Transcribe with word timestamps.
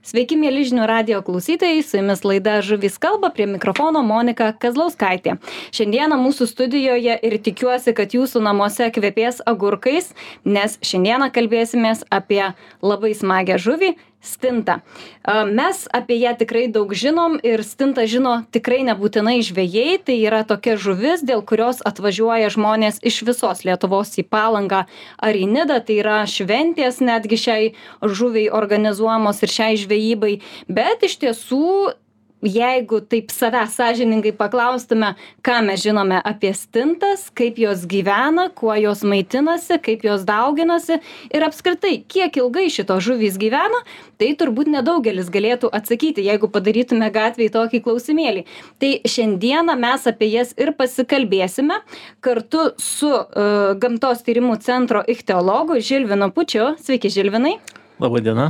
Sveiki, 0.00 0.32
mėly 0.40 0.62
žinių 0.64 0.86
radio 0.88 1.18
klausytojai, 1.20 1.82
su 1.84 1.98
jumis 1.98 2.22
laida 2.24 2.54
Žuvys 2.64 2.94
kalba, 2.96 3.28
prie 3.36 3.44
mikrofono 3.44 4.00
Monika 4.00 4.46
Kazlauskaitė. 4.56 5.34
Šiandieną 5.76 6.16
mūsų 6.22 6.46
studijoje 6.48 7.18
ir 7.20 7.36
tikiuosi, 7.44 7.92
kad 7.92 8.16
jūsų 8.16 8.40
namuose 8.46 8.88
kvepės 8.96 9.42
agurkais, 9.44 10.14
nes 10.48 10.78
šiandieną 10.80 11.28
kalbėsimės 11.36 12.06
apie 12.08 12.46
labai 12.80 13.12
smagę 13.12 13.60
žuvį 13.60 13.92
stintą. 14.20 14.80
Mes 15.26 15.88
apie 15.92 16.18
ją 16.20 16.34
tikrai 16.36 16.66
daug 16.72 16.92
žinom 16.92 17.38
ir 17.44 17.64
stintą 17.64 18.04
žino 18.10 18.34
tikrai 18.52 18.82
nebūtinai 18.88 19.40
žvėjai, 19.46 20.00
tai 20.04 20.16
yra 20.20 20.42
tokia 20.48 20.76
žuvis, 20.80 21.24
dėl 21.24 21.42
kurios 21.46 21.80
atvažiuoja 21.88 22.52
žmonės 22.52 23.00
iš 23.00 23.22
visos 23.28 23.64
Lietuvos 23.64 24.12
į 24.20 24.26
Palangą 24.28 24.84
ar 25.18 25.40
į 25.40 25.46
Nidą, 25.48 25.80
tai 25.84 26.00
yra 26.02 26.20
šventės 26.28 27.00
netgi 27.04 27.40
šiai 27.40 27.72
žuviai 28.04 28.50
organizuojamos 28.52 29.42
ir 29.44 29.56
šiai 29.56 29.80
žvejybai, 29.80 30.36
bet 30.68 31.08
iš 31.08 31.16
tiesų 31.24 31.96
jeigu 32.42 33.00
taip 33.00 33.32
savęs 33.34 33.74
sąžiningai 33.76 34.32
paklaustume 34.36 35.14
ką 35.46 35.60
mes 35.66 35.82
žinome 35.84 36.20
apie 36.24 36.52
stintas 36.54 37.28
kaip 37.34 37.58
jos 37.58 37.86
gyvena 37.86 38.48
kuo 38.54 38.74
jos 38.74 39.02
maitinasi 39.02 39.80
kaip 39.82 40.04
jos 40.04 40.24
dauginasi 40.28 41.00
ir 41.34 41.44
apskritai 41.44 42.00
kiek 42.08 42.36
ilgai 42.36 42.68
šitos 42.70 43.04
žuvys 43.04 43.38
gyvena 43.40 43.82
tai 44.20 44.34
turbūt 44.36 44.68
nedaugelis 44.72 45.30
galėtų 45.32 45.70
atsakyti 45.72 46.24
jeigu 46.26 46.50
padarytume 46.52 47.08
gatvėj 47.12 47.52
tokį 47.56 47.82
klausimėlį. 47.86 48.44
Tai 48.80 48.92
šiandieną 49.14 49.76
mes 49.80 50.06
apie 50.10 50.30
jas 50.34 50.54
ir 50.60 50.74
pasikalbėsime 50.76 51.80
kartu 52.24 52.70
su 52.80 53.10
e, 53.10 53.50
gamtos 53.80 54.24
tyrimų 54.26 54.60
centro 54.64 55.04
ichtiologu 55.08 55.80
žilvinu 55.80 56.30
pučiu. 56.36 56.74
Sveiki 56.84 57.12
žilvinai 57.12 57.56
Labą 58.00 58.20
dieną. 58.24 58.46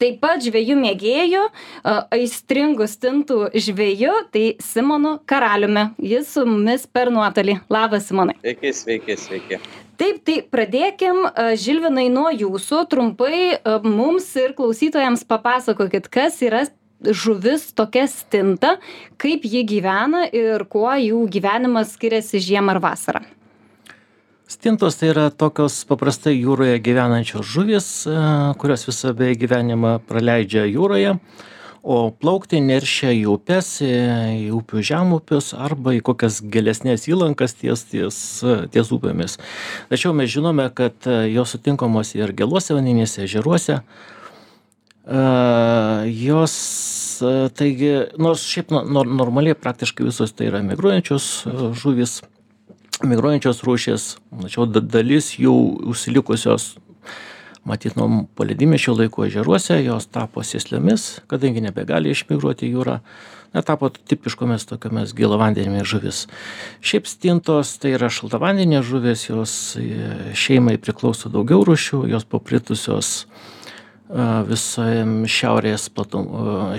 Taip 0.00 0.18
pat 0.20 0.42
žvėjų 0.44 0.74
mėgėjų, 0.76 1.44
aistringų 2.12 2.88
stintų 2.90 3.38
žvėjų, 3.56 4.16
tai 4.34 4.44
Simonu 4.60 5.14
Karaliumi. 5.24 5.86
Jis 6.04 6.34
su 6.34 6.44
mumis 6.48 6.84
per 6.84 7.08
nuotolį. 7.14 7.60
Labas, 7.72 8.10
Simonai. 8.10 8.36
Sveiki, 8.42 8.74
sveiki, 8.76 9.16
sveiki. 9.16 9.60
Taip, 10.00 10.20
tai 10.24 10.36
pradėkim, 10.52 11.24
Žilvinai, 11.60 12.10
nuo 12.12 12.28
jūsų. 12.32 12.84
Trumpai 12.92 13.40
mums 13.84 14.28
ir 14.40 14.52
klausytojams 14.58 15.24
papasakokit, 15.28 16.12
kas 16.12 16.40
yra 16.44 16.66
žuvis 17.00 17.70
tokia 17.72 18.04
stinta, 18.12 18.76
kaip 19.20 19.48
ji 19.48 19.64
gyvena 19.64 20.26
ir 20.28 20.68
kuo 20.68 20.92
jų 20.92 21.24
gyvenimas 21.32 21.96
skiriasi 21.96 22.40
žiemą 22.44 22.76
ar 22.76 22.84
vasarą 22.90 23.28
stintos 24.50 24.96
tai 24.98 25.12
yra 25.12 25.28
tokios 25.30 25.84
paprastai 25.86 26.34
jūroje 26.34 26.80
gyvenančios 26.82 27.46
žuvys 27.46 27.86
e, 28.10 28.14
kurios 28.58 28.82
visą 28.88 29.12
beveik 29.14 29.38
gyvenimą 29.44 29.92
praleidžia 30.08 30.64
jūroje 30.66 31.12
o 31.80 31.98
plaukti 32.10 32.58
neršia 32.64 33.12
į 33.14 33.22
upes 33.30 33.68
į 33.86 34.50
upių 34.56 34.82
žemupius 34.88 35.52
arba 35.54 35.94
į 35.94 36.00
kokias 36.08 36.40
gilesnes 36.42 37.06
įlankas 37.08 37.54
ties 37.60 37.86
ties 37.92 38.18
ties 38.74 38.90
upėmis. 38.92 39.38
Tačiau 39.92 40.16
mes 40.18 40.32
žinome 40.34 40.66
kad 40.74 40.98
e, 41.06 41.20
jos 41.30 41.54
sutinkamos 41.54 42.16
ir 42.18 42.34
gėluose 42.34 42.74
vandenyse 42.74 43.22
ežeruose. 43.28 43.78
E, 45.06 45.22
jos 46.26 46.58
taigi 47.54 47.94
nors 48.18 48.42
šiaip 48.50 48.74
no 48.74 49.06
normaliai 49.06 49.54
praktiškai 49.54 50.10
visos 50.10 50.34
tai 50.34 50.50
yra 50.50 50.64
migruojančios 50.66 51.32
žuvys 51.78 52.18
migruojančios 53.06 53.64
rūšys 53.66 54.06
tačiau 54.44 54.66
dalis 54.68 55.34
jų 55.40 55.54
užsilikusios 55.92 56.74
matyt 57.68 57.96
nuo 57.98 58.24
poledynmečio 58.38 58.94
laikų 58.96 59.28
ežeruose 59.28 59.80
jos 59.84 60.08
tapo 60.12 60.44
sėsliomis 60.46 61.20
kadangi 61.30 61.64
nebegali 61.64 62.12
išmigruoti 62.14 62.70
jūrą 62.72 63.00
na 63.54 63.62
tapo 63.66 63.90
tipiškomis 63.90 64.68
tokiomis 64.70 65.14
gėlavandenėmis 65.18 65.88
žuvis. 65.90 66.20
Šiaip 66.86 67.08
stintos 67.10 67.74
tai 67.82 67.96
yra 67.96 68.10
šaltavandenės 68.12 68.86
žuvys 68.86 69.26
jos 69.26 69.54
e, 69.80 70.34
šeimai 70.38 70.76
priklauso 70.78 71.32
daugiau 71.32 71.64
rūšių 71.66 72.04
jos 72.12 72.28
paplitusios 72.30 73.24
visam 74.48 75.22
šiaurės 75.30 75.86
platum 75.94 76.26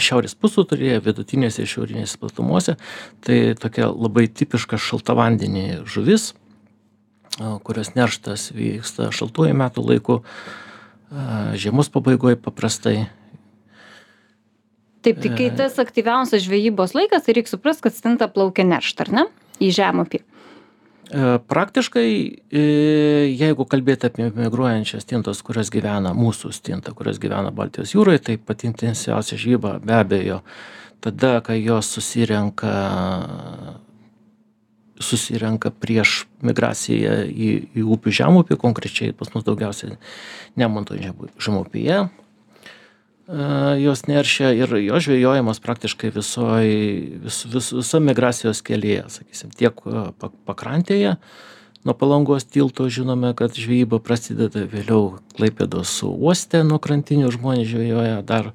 šiaurės 0.03 0.35
pusrutulyje 0.35 0.99
vidutinėse 1.05 1.63
ir 1.63 1.69
šiaurinėse 1.71 2.19
platumose 2.19 2.75
tai 3.23 3.39
tokia 3.59 3.87
labai 3.87 4.27
tipiška 4.27 4.79
šaltavandenė 4.81 5.83
žuvis 5.87 6.33
kurios 7.63 7.93
nerštas 7.95 8.49
vyksta 8.51 9.13
šaltuoju 9.15 9.55
metų 9.63 9.85
laiku 9.87 10.19
žiemos 11.55 11.91
pabaigoj 11.93 12.35
paprastai 12.43 13.07
Taip, 15.01 15.17
tai 15.17 15.31
kai 15.33 15.47
e. 15.49 15.53
tas 15.57 15.79
aktyviausias 15.81 16.43
žvejybos 16.45 16.91
laikas, 16.93 17.23
tai 17.25 17.33
reikia 17.33 17.55
suprasti, 17.55 17.87
kad 17.87 17.95
stinta 17.95 18.27
plaukia 18.29 18.67
neršt, 18.69 18.99
ar 19.01 19.09
ne? 19.09 19.23
Į 19.57 19.71
žemupį. 19.73 20.19
Praktiškai, 21.51 22.07
jeigu 23.35 23.65
kalbėti 23.67 24.07
apie 24.07 24.29
migruojančias 24.31 25.03
stintas, 25.03 25.41
kurios 25.43 25.71
gyvena 25.73 26.13
mūsų 26.15 26.53
stinta, 26.55 26.93
kurios 26.95 27.19
gyvena 27.19 27.51
Baltijos 27.51 27.91
jūroje, 27.91 28.21
tai 28.29 28.35
pati 28.39 28.69
intensyviausia 28.69 29.39
žyba 29.41 29.75
be 29.83 29.97
abejo 29.97 30.39
tada, 31.03 31.39
kai 31.43 31.59
jos 31.59 31.89
susirenka 31.97 32.71
susirenka 35.01 35.71
prieš 35.73 36.25
migraciją 36.45 37.23
į, 37.25 37.51
į 37.73 37.85
upių 37.95 38.13
žemupį, 38.21 38.57
konkrečiai 38.61 39.15
pas 39.17 39.31
mus 39.33 39.45
daugiausiai 39.47 39.97
Nemonto 40.59 40.95
žemupyje, 41.41 42.03
jos 43.79 44.05
neršia 44.07 44.51
ir 44.55 44.75
jos 44.83 45.05
žvejojamos 45.05 45.61
praktiškai 45.63 46.11
visoj 46.11 46.67
vis 47.23 47.45
vis 47.53 47.71
visam 47.71 48.03
migracijos 48.03 48.61
kelyje 48.61 49.05
sakysim 49.09 49.53
tiek 49.55 49.77
pakrantėje. 50.45 51.15
Nuo 51.81 51.95
palangos 51.97 52.45
tilto 52.45 52.85
žinome 52.89 53.31
kad 53.37 53.55
žvejyba 53.57 54.01
prasideda 54.03 54.67
vėliau 54.69 55.21
klaipėdos 55.37 55.95
uoste 56.05 56.61
nuo 56.67 56.77
krantinių 56.77 57.31
žmonės 57.33 57.71
žvejoja 57.71 58.19
dar 58.21 58.51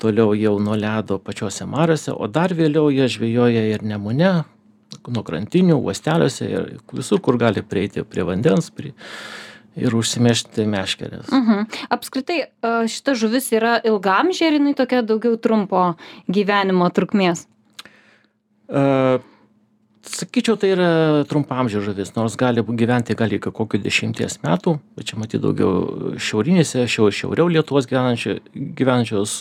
toliau 0.00 0.32
jau 0.36 0.56
nuo 0.60 0.76
ledo 0.76 1.18
pačiose 1.18 1.66
mariose 1.68 2.14
o 2.14 2.28
dar 2.28 2.54
vėliau 2.56 2.88
jie 2.92 3.08
žvejoja 3.12 3.66
ir 3.74 3.84
nemune 3.84 4.32
nuo 5.06 5.22
krantinių 5.26 5.76
uosteliuose 5.76 6.48
ir 6.48 6.70
visur 6.92 7.20
kur 7.20 7.38
gali 7.40 7.62
prieiti 7.62 8.04
prie 8.04 8.24
vandens 8.26 8.70
prie 8.70 8.94
ir 9.76 9.94
užsimešti 9.96 10.66
meškeres. 10.66 11.28
Mhm. 11.32 11.68
Apskritai, 11.92 12.40
šita 12.90 13.14
žuvis 13.18 13.50
yra 13.54 13.76
ilgamžė 13.84 14.50
ir 14.50 14.58
jinai 14.58 14.74
tokia 14.78 15.04
daugiau 15.06 15.36
trumpo 15.40 15.92
gyvenimo 16.32 16.88
trukmės? 16.94 17.46
Uh, 18.66 19.20
sakyčiau, 20.02 20.56
tai 20.58 20.72
yra 20.74 20.88
trumpamžė 21.30 21.84
žuvis, 21.84 22.14
nors 22.16 22.34
gali 22.40 22.64
gyventi 22.64 23.14
gal 23.18 23.30
iki 23.30 23.52
kokių 23.54 23.82
dešimties 23.84 24.40
metų, 24.42 24.78
bet 24.98 25.12
čia 25.12 25.20
matyti 25.20 25.42
daugiau 25.44 26.16
šiaurinėse, 26.18 26.86
šiauriau 26.90 27.46
Lietuvos 27.52 27.86
gyvenančios 27.86 29.38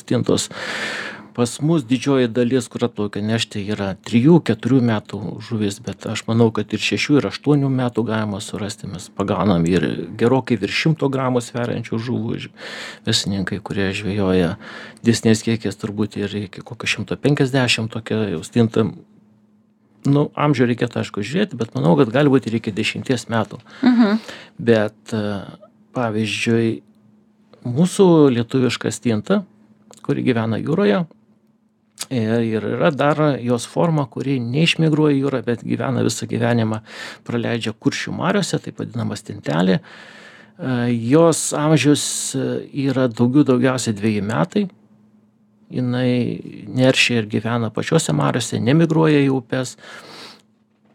stintos. 0.00 0.48
Uh, 0.48 1.17
pas 1.38 1.60
mus 1.60 1.84
didžioji 1.86 2.26
dalis 2.34 2.66
kur 2.66 2.82
atplaukia 2.88 3.20
neršti 3.22 3.60
yra 3.70 3.92
trijų 4.02 4.40
keturių 4.48 4.80
metų 4.88 5.18
žuvys 5.46 5.76
bet 5.86 6.02
aš 6.10 6.24
manau 6.26 6.48
kad 6.50 6.72
ir 6.74 6.82
šešių 6.82 7.18
ir 7.20 7.26
aštuonių 7.28 7.68
metų 7.70 8.02
galima 8.08 8.40
surasti. 8.42 8.88
Mes 8.90 9.04
pagaunam 9.14 9.62
ir 9.70 9.84
gerokai 10.18 10.56
virš 10.58 10.80
šimto 10.82 11.06
gramų 11.14 11.38
sveriančių 11.46 12.00
žuvų 12.08 12.40
verslininkai 13.06 13.60
kurie 13.62 13.86
žvejoja 13.94 14.56
didesniais 15.04 15.44
kiekiais 15.46 15.78
turbūt 15.78 16.16
ir 16.18 16.34
iki 16.40 16.64
kokio 16.66 16.90
šimto 16.90 17.14
penkiasdešim 17.22 17.86
tokia 17.92 18.18
jau 18.32 18.40
stinta. 18.42 18.88
Nu 20.10 20.24
amžių 20.34 20.66
reikėtų 20.72 21.04
aišku 21.04 21.22
žiūrėti 21.22 21.60
bet 21.60 21.70
manau 21.76 21.92
kad 22.00 22.10
gali 22.16 22.32
būt 22.32 22.48
ir 22.50 22.56
iki 22.58 22.74
dešimties 22.74 23.28
metų. 23.30 23.60
Mhm. 23.86 24.18
bet 24.58 25.14
pavyzdžiui 25.94 26.82
mūsų 27.62 28.08
lietuviška 28.34 28.90
stinta 28.90 29.44
kuri 30.02 30.26
gyvena 30.26 30.58
jūroje 30.58 31.04
ir 32.10 32.62
yra 32.62 32.90
dar 32.90 33.38
jos 33.42 33.66
forma 33.68 34.06
kuri 34.10 34.38
neišmigruoja 34.40 35.16
į 35.16 35.22
jūrą 35.22 35.42
bet 35.46 35.64
gyvena 35.66 36.04
visą 36.06 36.28
gyvenimą 36.30 36.80
praleidžia 37.26 37.74
kuršių 37.74 38.14
mariose 38.16 38.60
taip 38.62 38.80
vadinama 38.80 39.18
stintelė. 39.18 39.80
Jos 40.58 41.52
amžius 41.54 42.04
yra 42.34 43.08
daugiau 43.08 43.46
daugiausiai 43.46 43.96
dveji 43.96 44.22
metai. 44.26 44.66
Jinai 45.68 46.68
neršia 46.72 47.20
ir 47.20 47.28
gyvena 47.28 47.68
pačiose 47.74 48.14
mariose 48.16 48.60
nemigruoja 48.62 49.20
į 49.26 49.28
upes. 49.34 49.76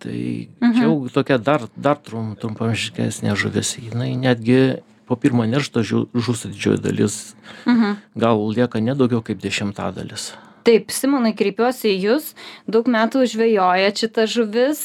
Tai 0.03 0.23
čia 0.59 0.87
jau 0.87 0.95
tokia 1.13 1.37
dar 1.39 1.67
dar 1.75 2.01
trum 2.01 2.33
trumpaamžiškesnė 2.41 3.37
žuvis. 3.39 3.77
Jinai 3.79 4.15
netgi 4.19 4.81
po 5.07 5.15
pirmo 5.19 5.45
neršto 5.45 5.83
žiu 5.85 6.07
žūsta 6.15 6.49
didžioji 6.51 6.81
dalis. 6.83 7.19
Mhm. 7.67 8.01
gal 8.15 8.41
lieka 8.49 8.81
ne 8.81 8.95
daugiau 8.95 9.21
kaip 9.21 9.39
dešimtadalis 9.39 10.33
taip 10.67 10.91
simonai 10.93 11.33
kreipiuosi 11.37 11.91
į 11.93 11.99
jus. 12.07 12.31
Daug 12.67 12.89
metų 12.91 13.25
žvejojat 13.29 14.03
šitas 14.03 14.33
žuvis. 14.33 14.83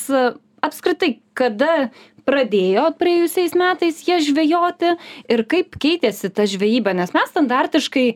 Apskritai 0.64 1.18
kada 1.38 1.90
pradėjot 2.28 2.98
praėjusiais 3.00 3.56
metais 3.58 4.02
jas 4.06 4.26
žvejoti 4.28 4.94
ir 5.32 5.44
kaip 5.48 5.78
keitėsi 5.80 6.30
ta 6.34 6.44
žvejyba 6.48 6.92
nes 6.98 7.14
mes 7.16 7.32
standartiškai 7.32 8.06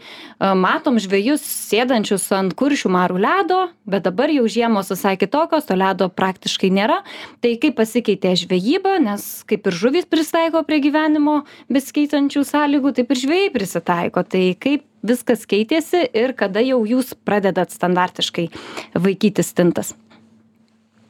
matom 0.60 1.00
žvejus 1.02 1.42
sėdančius 1.42 2.28
ant 2.36 2.56
kuršių 2.58 2.92
marių 2.92 3.22
ledo 3.24 3.62
bet 3.88 4.04
dabar 4.06 4.30
jau 4.32 4.44
žiemos 4.50 4.92
visai 4.92 5.16
kitokios 5.20 5.66
to 5.66 5.76
ledo 5.78 6.08
praktiškai 6.12 6.70
nėra. 6.74 7.00
Tai 7.42 7.54
kaip 7.62 7.76
pasikeitė 7.80 8.34
žvejyba 8.44 8.98
nes 9.02 9.26
kaip 9.48 9.66
ir 9.68 9.78
žuvys 9.78 10.08
prisitaiko 10.10 10.62
prie 10.68 10.80
gyvenimo 10.84 11.42
besikeičiančių 11.72 12.44
sąlygų 12.52 12.94
taip 12.98 13.12
ir 13.14 13.22
žvejai 13.24 13.50
prisitaiko. 13.54 14.22
Tai 14.22 14.44
kaip 14.62 14.86
viskas 15.02 15.44
keitėsi 15.50 16.04
ir 16.14 16.36
kada 16.38 16.62
jau 16.62 16.82
jūs 16.86 17.12
pradedat 17.26 17.74
standartiškai 17.74 18.48
vaikyti 18.94 19.44
stintas? 19.46 19.96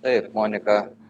Taip 0.02 0.32
monika. 0.34 0.82
E, 0.88 1.01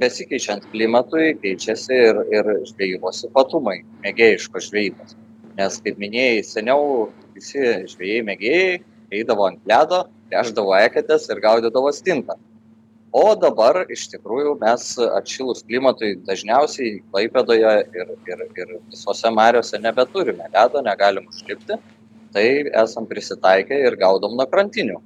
besikeičiant 0.00 0.64
klimatui 0.72 1.34
keičiasi 1.42 2.00
ir 2.08 2.22
ir 2.38 2.50
žvejybos 2.70 3.24
ypatumai 3.28 3.82
mėgėjiškos 4.06 4.70
žvejybos. 4.70 5.16
Nes 5.58 5.78
kaip 5.84 6.00
minėjai 6.02 6.40
seniau 6.48 7.10
visi 7.36 7.62
žvejai 7.92 8.24
mėgėjai 8.30 8.80
eidavo 9.14 9.50
ant 9.50 9.60
ledo 9.70 10.04
tręšdavo 10.32 10.74
eketes 10.80 11.28
ir 11.30 11.42
gaudydavo 11.44 11.92
stintą 11.94 12.38
o 13.14 13.24
dabar 13.38 13.84
iš 13.94 14.08
tikrųjų 14.10 14.56
mes 14.58 14.84
atšilus 15.20 15.62
klimatui 15.68 16.16
dažniausiai 16.26 16.98
klaipėdoje 17.12 17.74
ir 18.00 18.08
ir 18.30 18.40
ir 18.62 18.72
visose 18.90 19.30
mariose 19.30 19.78
nebeturime 19.78 20.48
ledo 20.56 20.82
negalim 20.82 21.28
užlipti. 21.30 21.78
Tai 22.34 22.46
esam 22.82 23.06
prisitaikę 23.06 23.76
ir 23.86 23.94
gaudom 24.00 24.34
nuo 24.34 24.46
krantinių 24.50 24.96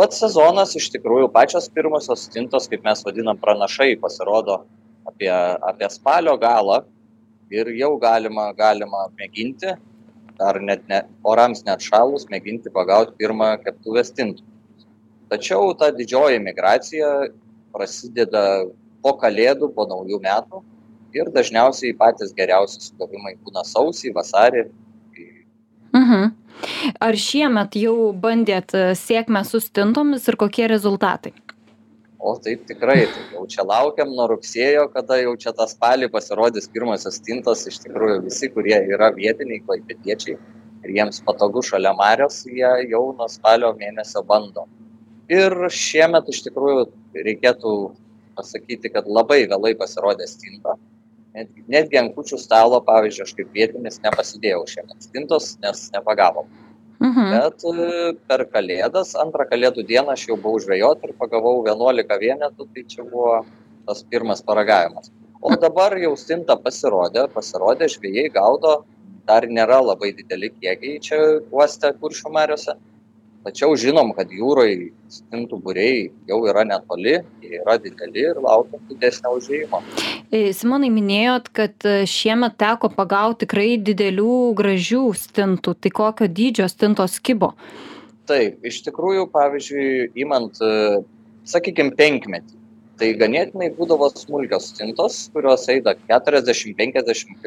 pats 0.00 0.22
sezonas 0.22 0.72
iš 0.78 0.86
tikrųjų 0.94 1.28
pačios 1.34 1.66
pirmosios 1.76 2.22
stintos 2.24 2.68
kaip 2.72 2.86
mes 2.86 3.02
vadinam 3.04 3.36
pranašai 3.40 3.90
pasirodo 4.00 4.62
apie 5.10 5.28
apie 5.70 5.88
spalio 5.92 6.36
galą 6.40 6.78
ir 7.52 7.68
jau 7.76 7.90
galima 8.00 8.46
galima 8.56 9.02
mėginti 9.18 9.74
dar 10.40 10.60
net 10.68 10.86
ne 10.88 11.02
orams 11.32 11.60
neatšalus 11.66 12.24
mėginti 12.32 12.72
pagaut 12.72 13.12
pirmą 13.20 13.50
keptuvės 13.64 14.08
stintų. 14.14 14.46
Tačiau 15.28 15.74
ta 15.80 15.90
didžioji 15.92 16.40
migracija 16.46 17.10
prasideda 17.74 18.44
po 19.04 19.12
kalėdų 19.20 19.68
po 19.76 19.84
naujų 19.90 20.22
metų 20.24 20.62
ir 21.20 21.28
dažniausiai 21.34 21.92
patys 22.00 22.32
geriausi 22.40 22.80
sugavimai 22.86 23.34
būna 23.44 23.66
sausį 23.68 24.14
vasarį 24.16 24.64
mhm 25.96 26.30
Ar 27.00 27.16
šiemet 27.16 27.76
jau 27.80 28.10
bandėt 28.24 28.74
e, 28.76 28.82
sėkmę 28.98 29.42
su 29.48 29.60
stintomis 29.64 30.26
ir 30.28 30.36
kokie 30.40 30.66
rezultatai? 30.70 31.32
O 32.20 32.34
taip 32.44 32.66
tikrai, 32.68 32.98
tai 33.08 33.22
jau 33.32 33.46
čia 33.54 33.64
laukiam 33.64 34.10
nuo 34.12 34.26
rugsėjo, 34.28 34.84
kada 34.92 35.16
jau 35.22 35.32
čia 35.40 35.54
tą 35.56 35.64
spalį 35.70 36.10
pasirodys 36.12 36.68
pirmosios 36.74 37.16
stintos, 37.16 37.64
iš 37.70 37.80
tikrųjų 37.86 38.18
visi, 38.26 38.50
kurie 38.52 38.76
yra 38.92 39.08
vietiniai 39.16 39.62
klaipėtiečiai 39.64 40.36
ir 40.36 40.92
jiems 40.98 41.22
patogu 41.24 41.64
šalia 41.64 41.94
Marios, 41.96 42.42
jie 42.44 42.74
jau 42.90 43.06
nuo 43.16 43.28
spalio 43.32 43.72
mėnesio 43.80 44.20
bando. 44.28 44.66
Ir 45.32 45.56
šiemet 45.72 46.28
iš 46.28 46.44
tikrųjų 46.48 46.84
reikėtų 47.24 47.74
pasakyti, 48.36 48.92
kad 48.92 49.08
labai 49.08 49.46
vėlai 49.48 49.72
pasirodė 49.80 50.28
stinta 50.28 50.76
netgi 51.36 51.64
netgi 51.74 52.00
ant 52.00 52.14
kūčių 52.16 52.38
stalo 52.40 52.80
pavyzdžiui 52.86 53.26
aš 53.26 53.36
kaip 53.38 53.54
vietinis 53.56 54.00
nepasidėjau 54.04 54.64
šiemet 54.72 55.08
stintos 55.08 55.54
nes 55.64 55.86
nepagavom. 55.94 56.50
Mhm. 57.00 57.30
bet 57.32 57.62
e, 57.64 57.84
per 58.28 58.42
kalėdas 58.52 59.14
antrą 59.22 59.46
kalėdų 59.48 59.86
dieną 59.88 60.12
aš 60.12 60.26
jau 60.28 60.36
buvau 60.36 60.60
žvejot 60.60 61.06
ir 61.06 61.14
pagavau 61.16 61.62
vienuolika 61.64 62.18
vienetų 62.20 62.66
tai 62.74 62.84
čia 62.92 63.06
buvo 63.08 63.38
tas 63.88 64.02
pirmas 64.12 64.44
paragavimas. 64.44 65.08
O 65.40 65.56
dabar 65.56 65.96
jau 65.96 66.12
stinta 66.20 66.58
pasirodė 66.60 67.24
pasirodė 67.32 67.88
žvejai 67.88 68.26
gaudo 68.34 68.74
dar 69.30 69.46
nėra 69.48 69.80
labai 69.80 70.12
dideli 70.18 70.52
kiekiai 70.60 71.00
čia 71.06 71.20
uoste 71.48 71.94
kuršių 72.02 72.34
mariose 72.36 72.76
tačiau 73.44 73.76
žinom 73.78 74.12
kad 74.16 74.30
jūroj 74.34 74.90
stintų 75.10 75.58
būriai 75.64 76.10
jau 76.28 76.40
yra 76.50 76.64
netoli 76.68 77.18
jie 77.50 77.60
yra 77.60 77.76
dideli 77.80 78.24
ir 78.30 78.40
laukiam 78.42 78.82
didesnio 78.88 79.34
užėjimo. 79.38 79.82
E, 80.30 80.50
simonai 80.56 80.90
minėjot 80.94 81.50
kad 81.56 81.88
e, 81.88 82.04
šiemet 82.10 82.58
teko 82.60 82.92
pagaut 82.94 83.40
tikrai 83.42 83.74
didelių 83.82 84.54
gražių 84.58 85.04
stintų. 85.16 85.74
Tai 85.80 85.94
kokio 86.00 86.30
dydžio 86.40 86.68
stintos 86.70 87.18
kibo? 87.24 87.54
Taip 88.30 88.66
iš 88.66 88.82
tikrųjų 88.86 89.26
pavyzdžiui 89.34 89.90
imant 90.22 90.60
e, 90.62 91.02
sakykim 91.48 91.94
penkmetį 91.98 92.58
tai 93.00 93.14
ganėtinai 93.16 93.70
būdavo 93.78 94.10
smulkios 94.12 94.74
stintos 94.74 95.22
kurios 95.32 95.64
keturiasdešim 95.66 96.76
penkiasdešim 96.76 97.38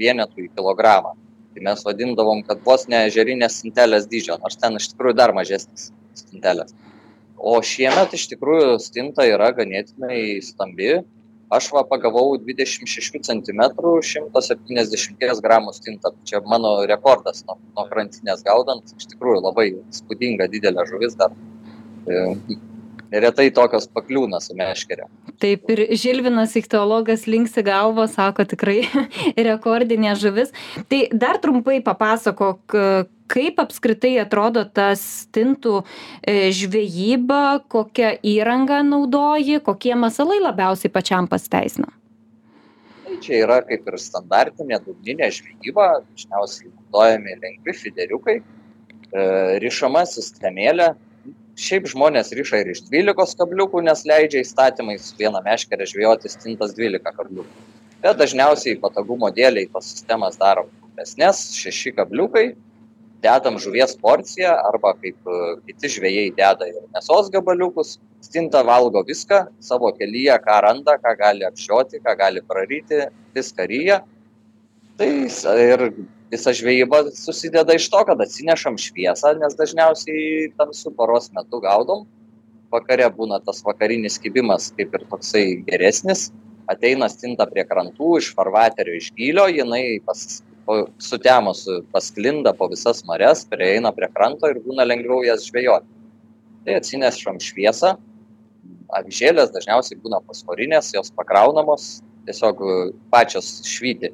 vienetų 0.00 0.46
į 0.46 0.48
kilogramą 0.56 1.12
tai 1.54 1.64
mes 1.68 1.84
vadindavom 1.86 2.42
kad 2.46 2.62
vos 2.66 2.86
ne 2.88 3.04
ežerinės 3.08 3.60
stintelės 3.60 4.08
dydžio 4.10 4.38
nors 4.42 4.58
ten 4.60 4.78
iš 4.80 4.90
tikrųjų 4.92 5.18
dar 5.18 5.34
mažesnės 5.36 5.90
stintelės. 6.18 6.74
O 7.42 7.56
šiemet 7.66 8.14
iš 8.14 8.28
tikrųjų 8.30 8.78
stinta 8.82 9.26
yra 9.26 9.50
ganėtinai 9.56 10.40
stambi. 10.46 11.00
Aš 11.52 11.68
va 11.74 11.82
pagavau 11.84 12.38
dvidešim 12.40 12.88
šešių 12.88 13.20
centimetrų 13.26 13.96
šimto 14.08 14.40
septyniasdešimties 14.40 15.42
gramų 15.44 15.74
stintą 15.76 16.14
čia 16.28 16.40
mano 16.48 16.78
rekordas 16.88 17.42
nuo 17.48 17.58
nuo 17.76 17.84
krantinės 17.90 18.44
gaudant. 18.46 18.94
Iš 18.96 19.10
tikrųjų 19.12 19.42
labai 19.44 19.66
įspūdinga 19.74 20.48
didelė 20.54 20.86
žuvis 20.88 21.18
dar. 21.20 21.34
E, 22.08 22.22
retai 23.20 23.48
tokios 23.54 23.88
pakliūna 23.92 24.40
su 24.40 24.56
meškere. 24.56 25.08
Taip 25.42 25.68
ir 25.74 25.84
Žilvinas 25.98 26.54
ichtiologas 26.56 27.26
linksi 27.28 27.64
galvo, 27.66 28.06
sako 28.08 28.46
tikrai 28.48 28.82
rekordinė 29.50 30.14
žuvis. 30.20 30.54
Tai 30.88 31.02
dar 31.12 31.40
trumpai 31.42 31.80
papasakok, 31.84 32.78
kaip 33.32 33.60
apskritai 33.62 34.14
atrodo 34.22 34.64
tas 34.68 35.02
stintų 35.24 35.80
e, 35.80 36.50
žvejyba, 36.54 37.62
kokią 37.72 38.14
įrangą 38.28 38.82
naudoji, 38.86 39.60
kokie 39.64 39.94
masalai 39.98 40.38
labiausiai 40.42 40.92
pačiam 40.92 41.28
pasteisina. 41.30 41.88
Tai 43.06 43.18
čia 43.24 43.38
yra 43.44 43.60
kaip 43.68 43.88
ir 43.88 43.98
standartinė 44.00 44.80
dugninė 44.84 45.30
žvejyba, 45.36 45.88
dažniausiai 46.10 46.70
naudojami 46.70 47.38
lengvi 47.44 47.76
fideriukai, 47.78 48.36
e, 48.42 49.24
rišama 49.64 50.04
sistemėlė, 50.08 50.92
šiaip 51.58 51.88
žmonės 51.92 52.32
riša 52.36 52.62
ir 52.62 52.72
iš 52.72 52.84
dvylikos 52.88 53.36
kabliukų 53.38 53.82
nes 53.84 54.04
leidžia 54.08 54.42
įstatymai 54.44 54.98
su 55.00 55.16
viena 55.18 55.42
meškere 55.44 55.86
žvejoti 55.88 56.32
stintas 56.32 56.74
dvylika 56.76 57.12
kabliukų. 57.16 57.66
Bet 58.02 58.18
dažniausiai 58.18 58.80
patogumo 58.82 59.30
dėlei 59.30 59.68
tos 59.70 59.90
sistemos 59.92 60.38
darom 60.40 60.70
trumpesnes 60.72 61.52
šeši 61.60 61.94
kabliukai 61.96 62.46
dedam 63.22 63.58
žuvies 63.58 63.94
porciją 64.02 64.52
arba 64.68 64.94
kaip 64.98 65.28
e, 65.30 65.36
kiti 65.66 65.90
žvejai 65.96 66.30
deda 66.36 66.66
ir 66.66 66.80
mėsos 66.94 67.30
gabaliukus. 67.30 67.98
Stinta 68.22 68.62
valgo 68.62 69.02
viską 69.06 69.48
savo 69.60 69.90
kelyje 69.98 70.34
ką 70.44 70.58
randa 70.62 70.96
ką 71.02 71.14
gali 71.18 71.46
apžioti 71.46 71.98
ką 72.02 72.16
gali 72.18 72.42
praryti 72.42 73.06
viską 73.34 73.66
ryja. 73.70 74.00
Tai 74.98 75.10
ir 75.62 75.88
visa 76.32 76.52
žvejyba 76.56 77.04
susideda 77.14 77.74
iš 77.76 77.90
to 77.92 78.00
kad 78.08 78.20
atsinešam 78.24 78.78
šviesą 78.80 79.34
nes 79.40 79.56
dažniausiai 79.58 80.48
tamsiu 80.56 80.92
paros 80.96 81.28
metu 81.36 81.60
gaudom. 81.60 82.06
Vakare 82.72 83.08
būna 83.12 83.36
tas 83.44 83.60
vakarinis 83.66 84.16
kibimas 84.22 84.70
kaip 84.78 84.94
ir 84.96 85.04
toksai 85.10 85.44
geresnis. 85.66 86.30
Ateina 86.72 87.10
stinta 87.12 87.44
prie 87.50 87.66
krantų 87.68 88.16
iš 88.22 88.30
farvaterio 88.38 88.96
iš 88.96 89.10
gylio 89.18 89.44
jinai 89.52 90.00
pas 90.06 90.40
po 90.64 90.78
sutemus 91.02 91.66
pasklinda 91.92 92.54
po 92.56 92.70
visas 92.70 93.02
marias 93.04 93.44
prieina 93.50 93.92
prie 93.92 94.08
kranto 94.14 94.48
ir 94.48 94.62
būna 94.64 94.86
lengviau 94.88 95.20
jas 95.26 95.44
žvejot. 95.50 95.84
Tai 96.64 96.78
atsinešam 96.78 97.42
šviesą. 97.42 97.96
Avižėlės 98.96 99.52
dažniausiai 99.52 100.00
būna 100.00 100.22
fosforinės 100.24 100.94
jos 100.94 101.12
pakraunamos 101.16 101.98
tiesiog 102.24 102.60
pačios 103.12 103.58
švyti 103.66 104.12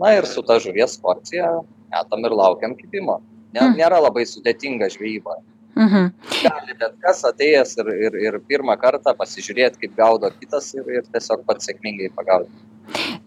na 0.00 0.14
ir 0.16 0.26
su 0.26 0.42
ta 0.42 0.58
žuvies 0.58 0.96
porcija 1.02 1.50
metam 1.92 2.24
ir 2.24 2.36
laukiam 2.42 2.76
kibimo 2.76 3.20
Mhm. 3.54 3.76
nėra 3.80 3.98
labai 4.00 4.22
sudėtinga 4.30 4.86
žvejyba 4.94 5.36
Mhm. 5.76 6.10
gali 6.42 6.74
bet 6.78 6.92
kas 7.02 7.22
atėjęs 7.24 7.76
ir 7.82 7.88
ir 8.06 8.12
ir 8.26 8.40
pirmą 8.48 8.76
kartą 8.78 9.14
pasižiūrėt 9.16 9.78
kaip 9.80 9.96
gaudo 9.96 10.30
kitas 10.40 10.74
ir 10.74 10.84
ir 10.96 11.02
tiesiog 11.12 11.44
pats 11.46 11.66
sėkmingai 11.66 12.10
pagaut 12.14 12.48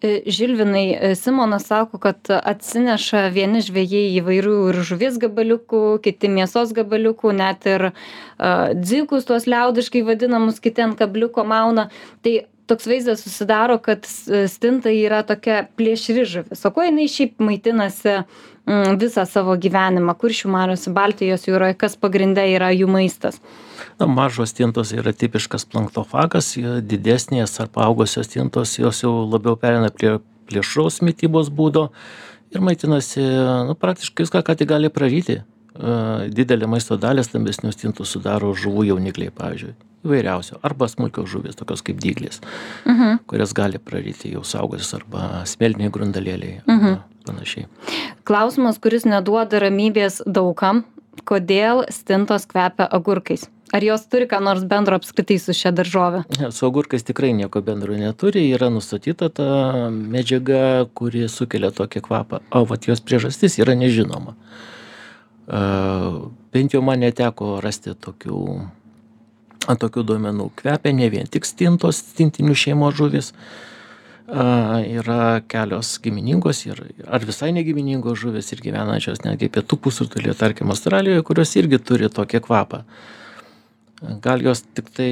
E, 0.01 0.23
Žilvinai, 0.27 0.97
e, 0.99 1.15
Simonas 1.15 1.67
sako, 1.69 1.97
kad 1.97 2.27
atsineša 2.27 3.29
vieni 3.31 3.61
žvėjai 3.63 4.19
įvairių 4.19 4.55
ir 4.73 4.79
žuvies 4.83 5.15
gabaliukų, 5.21 6.01
kiti 6.03 6.27
mėsos 6.27 6.73
gabaliukų, 6.75 7.31
net 7.37 7.63
ir 7.71 7.85
uh, 7.93 8.73
dzikus 8.75 9.23
tuos 9.29 9.47
liaudiškai 9.47 10.03
vadinamus, 10.03 10.59
kiti 10.59 10.83
ant 10.83 10.97
kabliuko 10.99 11.45
mauna. 11.47 11.87
Tai 12.21 12.33
toks 12.69 12.87
vaizdas 12.87 13.23
susidaro, 13.25 13.77
kad 13.83 14.07
stinta 14.07 14.93
yra 14.93 15.23
tokia 15.27 15.63
plėšri 15.77 16.25
žuvis. 16.29 16.63
O 16.63 16.71
kuo 16.75 16.85
jinai 16.85 17.09
šiaip 17.11 17.41
maitinasi 17.43 18.15
mm, 18.21 18.97
visą 19.01 19.27
savo 19.29 19.57
gyvenimą 19.59 20.15
kuršių 20.19 20.51
mariose 20.53 20.93
baltijos 20.95 21.47
jūroje 21.49 21.77
kas 21.79 21.99
pagrinde 21.99 22.45
yra 22.55 22.71
jų 22.75 22.89
maistas 22.91 23.41
Na, 23.99 24.07
mažos 24.07 24.49
stintos 24.53 24.91
yra 24.95 25.13
tipiškas 25.13 25.65
planktofagas, 25.69 26.53
didesnės 26.87 27.59
ar 27.61 27.69
paaugusios 27.73 28.27
stintos, 28.29 28.77
jos 28.79 29.03
jau 29.03 29.13
labiau 29.29 29.57
perina 29.59 29.91
prie 29.93 30.17
plėšraus 30.49 31.01
mytybos 31.05 31.51
būdo 31.53 31.89
ir 32.53 32.63
maitinasi 32.63 33.23
nu, 33.69 33.75
praktiškai 33.79 34.25
viską, 34.25 34.43
ką 34.45 34.57
tik 34.59 34.71
gali 34.73 34.91
praryti. 34.93 35.41
E, 35.41 35.95
didelė 36.29 36.69
maisto 36.69 36.97
dalis 37.01 37.29
stambesnių 37.29 37.73
stintų 37.73 38.05
sudaro 38.05 38.51
žuvų 38.57 38.89
jaunikliai, 38.91 39.33
pavyzdžiui, 39.33 39.73
įvairiausio, 40.03 40.59
arba 40.63 40.87
smulkios 40.91 41.29
žuvis, 41.31 41.55
tokios 41.59 41.81
kaip 41.85 41.99
dyglės, 42.03 42.41
mhm. 42.85 43.23
kurias 43.27 43.53
gali 43.57 43.79
praryti 43.79 44.33
jau 44.35 44.43
saugotis, 44.43 44.93
arba 44.97 45.43
smelniai 45.49 45.91
grundalėliai, 45.93 46.61
Mhm. 46.67 46.99
panašiai. 47.25 47.67
klausimas 48.25 48.79
kuris 48.79 49.05
neduoda 49.05 49.59
ramybės 49.59 50.21
daugam 50.27 50.83
kodėl 51.23 51.85
stintos 51.89 52.45
kvepia 52.45 52.87
agurkais 52.91 53.47
ar 53.73 53.81
jos 53.81 54.03
turi 54.11 54.27
ką 54.29 54.41
nors 54.43 54.63
bendro 54.69 54.97
apskritai 54.99 55.39
su 55.39 55.53
šia 55.53 55.71
daržove 55.71 56.23
Ne, 56.39 56.51
su 56.51 56.65
agurkais 56.67 57.03
tikrai 57.03 57.31
nieko 57.33 57.61
bendro 57.61 57.95
neturi, 57.97 58.43
yra 58.53 58.69
nustatyta 58.69 59.29
ta 59.29 59.89
medžiaga, 59.89 60.85
kuri 60.93 61.27
sukelia 61.29 61.71
tokį 61.71 62.03
kvapą, 62.05 62.41
o 62.51 62.65
vat 62.69 62.85
jos 62.87 63.01
priežastis 63.01 63.57
yra 63.59 63.73
nežinoma. 63.73 64.35
E, 65.47 65.61
Bent 66.53 66.73
jau 66.75 66.83
man 66.85 67.01
neteko 67.01 67.55
rasti 67.65 67.95
tokių, 67.97 68.41
a, 69.67 69.75
tokių 69.79 70.05
duomenų. 70.13 70.49
Kvepia 70.59 70.95
ne 70.95 71.09
vien 71.13 71.29
tik 71.29 71.47
stintos, 71.47 72.01
stintinių 72.13 72.57
šeimos 72.57 72.97
žuvis, 72.99 73.33
E, 74.23 74.43
yra 74.95 75.41
kelios 75.51 75.97
giminingos 75.99 76.61
ir, 76.63 76.79
ar 77.11 77.25
visai 77.27 77.49
negiminingos 77.51 78.21
žuvis 78.21 78.53
ir 78.55 78.61
gyvenančios 78.63 79.19
netgi 79.25 79.49
pietų 79.51 79.77
pusrutulyje, 79.83 80.37
tarkim, 80.39 80.71
Australijoje, 80.71 81.25
kurios 81.27 81.51
irgi 81.59 81.81
turi 81.83 82.07
tokį 82.07 82.39
kvapą 82.45 82.85
gal 84.23 84.41
jos 84.43 84.63
tiktai 84.75 85.09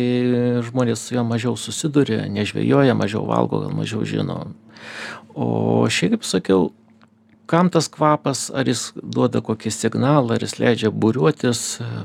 žmonės 0.67 1.05
su 1.05 1.15
juo 1.15 1.24
mažiau 1.24 1.55
susiduria, 1.60 2.25
nežvejoja, 2.27 2.96
mažiau 2.98 3.24
valgo, 3.27 3.62
gal 3.63 3.75
mažiau 3.75 4.03
žino. 4.08 4.39
O 5.31 5.88
šiaip 5.88 6.25
sakiau, 6.27 6.72
kam 7.51 7.70
tas 7.74 7.89
kvapas, 7.91 8.46
ar 8.55 8.70
jis 8.70 8.89
duoda 8.96 9.41
kokį 9.43 9.74
signalą, 9.75 10.38
ar 10.38 10.46
jis 10.46 10.58
leidžia 10.62 10.91
būriuotis, 10.91 11.63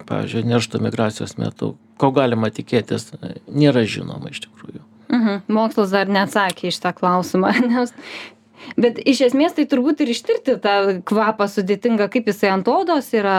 pavyzdžiui, 0.09 0.47
neršto 0.51 0.81
migracijos 0.83 1.37
metu, 1.39 1.75
ko 2.01 2.11
galima 2.15 2.51
tikėtis, 2.51 3.13
nėra 3.47 3.87
žinoma 3.87 4.33
iš 4.35 4.47
tikrųjų. 4.49 4.83
mhm. 5.13 5.45
mokslas 5.53 5.93
dar 5.95 6.11
neatsakė 6.11 6.73
iš 6.73 6.81
tą 6.83 6.91
klausimą 6.97 7.53
nes 7.71 7.95
bet 8.75 8.99
iš 8.99 9.23
esmės 9.29 9.55
tai 9.55 9.69
turbūt 9.71 10.03
ir 10.03 10.11
ištirti 10.11 10.57
tą 10.65 10.75
kvapą 11.07 11.47
sudėtinga 11.53 12.11
kaip 12.11 12.27
jisai 12.27 12.51
ant 12.57 12.69
odos 12.69 13.13
yra 13.15 13.39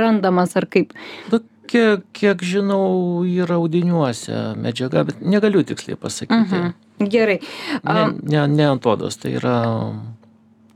randamas 0.00 0.56
ar 0.56 0.66
kaip 0.72 0.96
Na, 1.32 1.42
kiek, 1.68 2.04
kiek 2.16 2.42
žinau, 2.42 3.24
yra 3.28 3.58
audiniuose 3.60 4.54
medžiaga, 4.60 5.04
bet 5.10 5.20
negaliu 5.20 5.64
tiksliai 5.68 5.98
pasakyti. 6.00 6.40
Mhm. 6.40 7.08
Gerai. 7.12 7.38
Ne, 7.84 8.06
ne, 8.22 8.46
ne 8.56 8.64
ant 8.66 8.86
odos, 8.90 9.20
tai 9.22 9.36
yra 9.38 9.58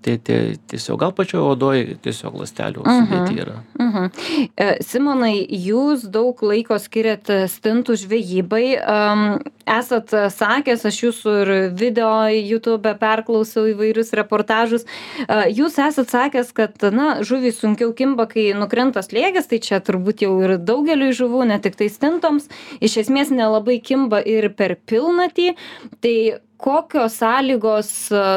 tai, 0.02 0.16
tai 0.18 0.38
tiesiog 0.70 0.98
gal 1.00 1.12
pačioje 1.16 1.42
odoje 1.54 1.96
tiesiog 2.02 2.36
lastelių 2.42 2.82
Mhm. 2.84 3.06
sudėti 3.06 3.40
yra. 3.44 3.56
Mhm. 3.78 4.10
E, 4.56 4.68
Simonai, 4.82 5.46
jūs 5.48 6.04
daug 6.10 6.38
laiko 6.42 6.78
skiriat 6.82 7.26
stintų 7.48 7.96
žvejybai. 8.02 8.66
Um, 8.82 9.40
esat 9.66 10.10
sakęs, 10.34 10.84
aš 10.88 10.96
jūsų 11.06 11.34
ir 11.42 11.50
video 11.78 12.26
YouTube 12.34 12.94
perklausiau 12.98 13.68
įvairius 13.70 14.12
reportažus. 14.18 14.84
Uh, 15.28 15.46
jūs 15.48 15.78
esat 15.78 16.10
sakęs, 16.10 16.52
kad 16.52 16.82
na, 16.92 17.22
žuvys 17.22 17.60
sunkiau 17.62 17.92
kimba, 17.94 18.26
kai 18.26 18.50
nukrenta 18.58 19.02
slėgis, 19.06 19.46
tai 19.48 19.58
čia 19.62 19.78
turbūt 19.80 20.24
jau 20.26 20.34
ir 20.42 20.58
daugeliu 20.58 21.12
žuvų, 21.14 21.46
ne 21.46 21.58
tik 21.62 21.76
tai 21.78 21.88
stintoms. 21.88 22.48
Iš 22.82 22.96
esmės 23.06 23.30
nelabai 23.30 23.78
kimba 23.82 24.18
ir 24.24 24.50
per 24.50 24.76
pilnatį. 24.86 25.54
Tai 26.02 26.16
kokios 26.62 27.18
sąlygos 27.20 27.92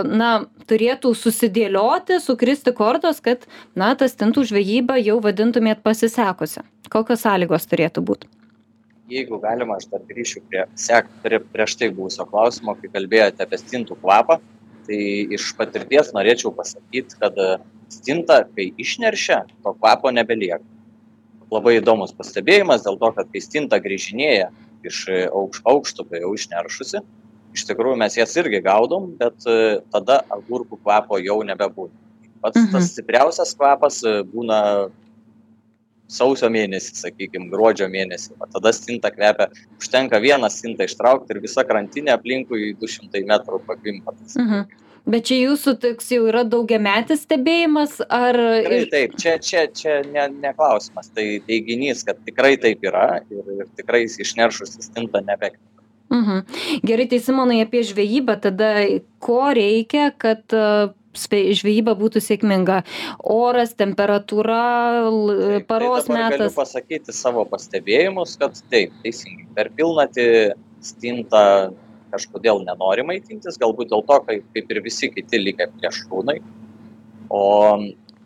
na 0.10 0.32
turėtų 0.70 1.14
susidėlioti 1.18 2.20
sukristi 2.24 2.74
kortos 2.76 3.22
kad 3.26 3.46
na 3.78 3.94
ta 4.00 4.10
stintų 4.12 4.48
žvejyba 4.52 4.98
jau 5.02 5.20
vadintumėt 5.24 5.86
pasisekusia 5.86 6.66
kokios 6.94 7.26
sąlygos 7.26 7.70
turėtų 7.70 8.06
būt 8.10 8.26
Jeigu 9.06 9.38
galima, 9.38 9.76
aš 9.78 9.86
dar 9.92 10.02
grįšiu 10.10 10.42
prie, 10.50 10.64
sek, 10.82 11.10
prie 11.22 11.38
prieš 11.38 11.76
tai 11.78 11.92
buvusio 11.94 12.26
klausimo, 12.26 12.74
kai 12.80 12.90
kalbėjote 12.90 13.44
apie 13.46 13.60
stintų 13.62 14.00
kvapą. 14.02 14.40
Tai 14.86 15.02
iš 15.38 15.52
patirties 15.58 16.10
norėčiau 16.14 16.52
pasakyti, 16.54 17.18
kad 17.22 17.38
e, 17.42 17.46
stinta, 17.94 18.40
kai 18.58 18.72
išneršia, 18.82 19.44
to 19.62 19.74
kvapo 19.78 20.10
nebelieka. 20.14 20.62
Labai 21.54 21.76
įdomus 21.78 22.16
pastebėjimas 22.18 22.86
dėl 22.86 22.98
to, 23.02 23.12
kad 23.18 23.30
kai 23.30 23.42
stinta 23.46 23.78
grįžinėja 23.82 24.50
iš 24.86 25.04
e, 25.10 25.22
aukš, 25.30 25.62
aukštų, 25.70 26.08
kai 26.10 26.24
jau 26.24 26.34
išneršusi, 26.38 27.04
iš 27.56 27.66
tikrųjų 27.70 27.98
mes 28.04 28.18
jas 28.20 28.36
irgi 28.42 28.62
gaudom, 28.66 29.14
bet 29.20 29.48
e, 29.48 29.80
tada 29.94 30.22
agurkų 30.36 30.82
kvapo 30.84 31.20
jau 31.24 31.40
nebebūna. 31.48 31.94
Pats 32.44 32.60
Mhm. 32.62 32.72
tas 32.76 32.92
stipriausias 32.94 33.56
kvapas 33.58 34.04
e, 34.06 34.20
būna 34.30 34.60
sausio 36.12 36.50
mėnesį, 36.54 36.94
sakykime, 37.00 37.50
gruodžio 37.50 37.88
mėnesį. 37.90 38.36
Va, 38.40 38.48
tada 38.54 38.74
stinta 38.76 39.10
kvepia, 39.14 39.50
užtenka 39.82 40.20
vieną 40.22 40.50
stintą 40.54 40.86
ištraukti 40.86 41.34
ir 41.34 41.42
visa 41.42 41.66
krantinė 41.66 42.14
aplinkui 42.14 42.76
200 42.82 43.24
metrų 43.26 43.62
pakvimpa. 43.66 44.14
mhm. 44.38 44.68
bet 45.06 45.26
čia 45.30 45.40
jūsų 45.42 45.76
toks 45.82 46.12
jau 46.14 46.28
yra 46.30 46.44
daugiametis 46.46 47.26
stebėjimas 47.26 48.00
ar 48.10 48.38
Tikrai 48.38 48.86
taip, 48.94 49.18
čia, 49.22 49.38
čia, 49.38 49.68
čia 49.74 50.02
ne, 50.12 50.28
ne 50.30 50.54
klausimas, 50.54 51.10
tai 51.14 51.42
teiginys, 51.48 52.04
kad 52.06 52.22
tikrai 52.26 52.56
taip 52.58 52.86
yra 52.86 53.22
ir, 53.30 53.44
ir 53.60 53.68
tikrai 53.78 54.06
jis 54.06 54.20
išneršusi 54.26 54.86
stinta 54.86 55.22
nebekvepia. 55.26 55.75
Mhm. 56.16 56.82
Gerai, 56.88 57.08
tai 57.12 57.20
Simonai 57.24 57.62
apie 57.66 57.84
žvejybą, 57.84 58.38
tada 58.42 58.70
ko 59.24 59.42
reikia, 59.56 60.12
kad 60.18 60.44
e, 60.56 60.92
žvejyba 61.60 61.96
būtų 62.00 62.22
sėkminga? 62.24 62.82
Oras, 63.20 63.74
temperatūra, 63.80 64.62
Taip, 65.08 65.68
paros 65.70 66.08
tai 66.08 66.16
dabar 66.16 66.32
metas. 66.32 66.46
Galiu 66.46 66.60
pasakyti 66.60 67.16
savo 67.16 67.46
pastebėjimus, 67.50 68.38
kad 68.42 68.60
taip, 68.72 68.94
teisingai. 69.04 69.48
Per 69.58 69.72
pilnatį 69.78 70.28
stinta 70.86 71.44
kažkodėl 72.14 72.64
nenori 72.64 73.04
maitintis, 73.08 73.60
galbūt 73.60 73.92
dėl 73.92 74.04
to, 74.08 74.20
kaip, 74.28 74.44
kaip 74.56 74.72
ir 74.72 74.82
visi 74.86 75.12
kiti 75.12 75.42
likę 75.42 75.68
plėšrūnai. 75.76 76.40
O 77.34 77.44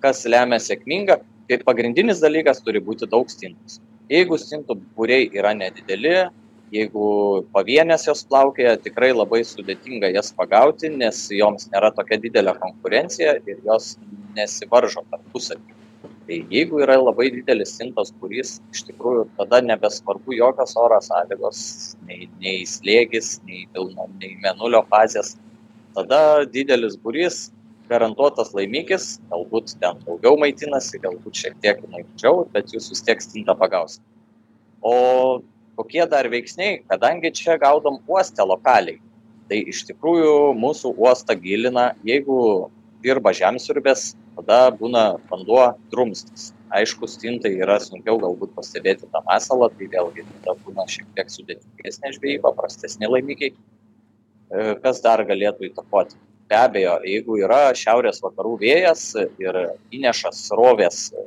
kas 0.04 0.26
lemia 0.30 0.60
sėkmingą, 0.62 1.20
tai 1.50 1.60
pagrindinis 1.66 2.22
dalykas 2.24 2.62
turi 2.66 2.82
būti 2.84 3.10
daug 3.10 3.30
stintos. 3.32 3.80
Jeigu 4.10 4.38
stintų 4.42 4.78
būriai 4.98 5.30
yra 5.38 5.54
nedideli, 5.58 6.30
jeigu 6.74 7.08
pavienės 7.54 8.06
jos 8.08 8.24
plaukėja, 8.30 8.78
tikrai 8.84 9.10
labai 9.14 9.42
sudėtinga 9.48 10.12
jas 10.14 10.32
pagauti, 10.38 10.92
nes 10.94 11.26
joms 11.34 11.68
nėra 11.74 11.92
tokia 11.96 12.20
didelė 12.22 12.56
konkurencija 12.62 13.36
ir 13.46 13.60
jos 13.66 13.96
nesivaržo 14.38 15.04
tarpusavį. 15.12 15.78
Tai 16.30 16.38
jeigu 16.54 16.84
yra 16.86 17.00
labai 17.02 17.32
didelis 17.34 17.72
stintos 17.74 18.12
būrys, 18.22 18.60
iš 18.70 18.84
tikrųjų 18.92 19.26
tada 19.40 19.64
nebesvarbu 19.66 20.36
jokios 20.38 20.76
oro 20.78 21.00
sąlygos, 21.02 21.62
nei, 22.06 22.28
nei 22.44 22.68
slėgis, 22.70 23.40
nei, 23.50 23.64
pilno, 23.74 24.06
nei 24.22 24.36
menulio 24.44 24.84
fazės. 24.92 25.34
Tada 25.98 26.46
didelis 26.46 27.00
būrys, 27.02 27.48
garantuotas 27.90 28.54
laimikis, 28.54 29.16
galbūt 29.32 29.74
ten 29.82 29.98
daugiau 30.06 30.38
maitinasi, 30.38 31.02
galbūt 31.02 31.42
šiek 31.42 31.58
tiek 31.66 31.82
mažiau, 31.90 32.46
bet 32.54 32.70
jūs 32.76 32.92
vis 32.94 33.02
tiek 33.08 33.26
stintą 33.26 33.58
pagausite. 33.58 34.06
O 34.86 35.42
kokie 35.80 36.04
dar 36.12 36.28
veiksniai, 36.28 36.82
kadangi 36.92 37.32
čia 37.32 37.56
gaudom 37.62 38.02
uostę 38.08 38.44
lokaliai, 38.44 39.00
tai 39.48 39.62
iš 39.72 39.86
tikrųjų 39.88 40.52
mūsų 40.60 40.92
uostą 41.00 41.38
gilina, 41.40 41.94
jeigu 42.04 42.68
dirba 43.04 43.32
žemsiurbės, 43.36 44.12
tada 44.36 44.60
būna 44.76 45.04
vanduo 45.32 45.70
drumstas. 45.94 46.52
Aišku, 46.76 47.08
stintai 47.10 47.56
yra 47.64 47.80
sunkiau 47.82 48.20
galbūt 48.22 48.52
pastebėti 48.58 49.08
tą 49.10 49.24
masalą, 49.26 49.72
tai 49.74 49.88
vėlgi 49.90 50.28
tada 50.28 50.58
būna 50.66 50.86
šiek 50.92 51.08
tiek 51.16 51.32
sudėtingesnė 51.34 52.12
žvejyba, 52.20 52.52
prastesni 52.60 53.10
laimikiai. 53.10 53.56
E, 53.56 54.76
Kas 54.84 55.02
dar 55.02 55.24
galėtų 55.26 55.72
įtakoti? 55.72 56.20
Be 56.50 56.60
abejo, 56.60 57.00
jeigu 57.08 57.40
yra 57.42 57.70
šiaurės 57.78 58.22
vakarų 58.22 58.56
vėjas 58.62 59.08
ir 59.42 59.64
įneša 59.96 60.36
srovės 60.36 61.08
e, 61.10 61.26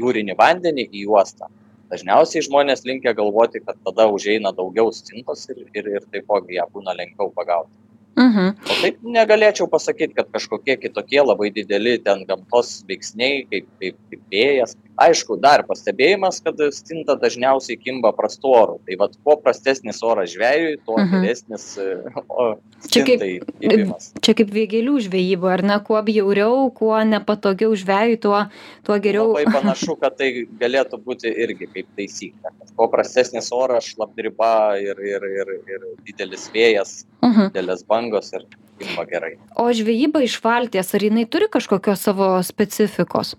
jūrinį 0.00 0.34
vandenį 0.38 0.88
į 0.98 1.06
uostą, 1.12 1.50
dažniausiai 1.90 2.46
žmonės 2.46 2.84
linkia 2.88 3.14
galvoti, 3.18 3.62
kad 3.66 3.78
tada 3.86 4.08
užeina 4.10 4.54
daugiau 4.56 4.92
stintos 4.94 5.48
ir, 5.52 5.64
ir, 5.74 5.92
ir 5.98 6.08
taipogi 6.14 6.58
ją 6.58 6.66
būna 6.74 6.96
lengviau 6.98 7.32
pagauti. 7.36 7.72
Mhm. 8.18 8.48
O 8.66 8.76
taip 8.82 8.98
negalėčiau 9.16 9.68
pasakyti, 9.70 10.16
kad 10.18 10.28
kažkokie 10.34 10.76
kitokie 10.82 11.20
labai 11.22 11.50
dideli 11.54 11.96
ten 12.02 12.24
gamtos 12.28 12.80
veiksniai, 12.88 13.44
kaip, 13.50 13.68
kaip, 13.80 14.00
kaip 14.10 14.24
vėjas, 14.34 14.74
kaip 14.76 14.89
aišku 15.00 15.36
dar 15.40 15.62
pastebėjimas 15.68 16.42
kad 16.44 16.58
stinta 16.76 17.14
dažniausiai 17.16 17.78
kimba 17.80 18.10
prastu 18.16 18.52
oru 18.52 18.78
tai 18.86 18.98
vat 19.00 19.14
kuo 19.24 19.36
prastesnis 19.40 20.02
oras 20.04 20.30
žvejui 20.34 20.76
tuo 20.84 20.98
Mhm. 21.00 21.10
geresnis 21.24 21.64
e, 21.80 21.86
o 22.28 22.56
Čia 22.90 23.04
kaip- 23.08 23.48
kibimas 23.60 24.12
Čia 24.20 24.34
kaip 24.34 24.50
vėgėlių 24.52 24.94
žvejyba, 25.06 25.52
ar 25.52 25.62
ne? 25.62 25.76
Kuo 25.84 26.00
bjauriau, 26.02 26.70
kuo 26.74 26.96
nepatogiau 27.04 27.72
žvejui, 27.76 28.20
tuo, 28.20 28.46
tuo 28.84 28.96
geriau. 29.00 29.32
labai 29.32 29.44
panašu 29.58 29.96
kad 30.00 30.16
tai 30.16 30.46
galėtų 30.60 31.00
būti 31.04 31.28
irgi 31.44 31.66
kaip 31.74 31.86
taisyklė 31.96 32.52
kuo 32.76 32.88
prastesnis 32.88 33.50
oras 33.52 33.84
šlapdriba 33.92 34.52
ir 34.80 34.96
ir 35.00 35.22
ir 35.40 35.48
ir 35.74 35.80
didelis 36.06 36.48
vėjas 36.54 37.04
Mhm. 37.22 37.50
didelės 37.52 37.84
bangos 37.86 38.32
ir 38.32 38.44
kimba 38.80 39.04
gerai 39.06 39.36
O 39.56 39.68
žvejyba 39.72 40.22
iš 40.24 40.40
valties, 40.40 40.94
ar 40.94 41.00
jinai 41.00 41.26
turi 41.28 41.48
kažkokios 41.48 42.00
savo 42.00 42.42
specifikos? 42.42 43.34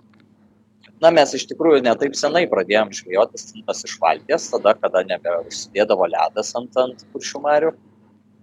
Na 1.02 1.12
mes 1.12 1.34
iš 1.38 1.48
tikrųjų 1.50 1.84
ne 1.86 1.94
taip 1.98 2.18
senai 2.20 2.44
pradėjom 2.50 2.92
žvejoti 2.94 3.42
stintas 3.42 3.86
iš 3.88 3.96
valties 4.02 4.50
tada 4.54 4.76
kada 4.78 5.04
nebeužsidėdavo 5.14 6.10
ledas 6.14 6.54
ant 6.60 6.78
ant 6.78 7.08
kuršių 7.14 7.42
marių 7.48 7.72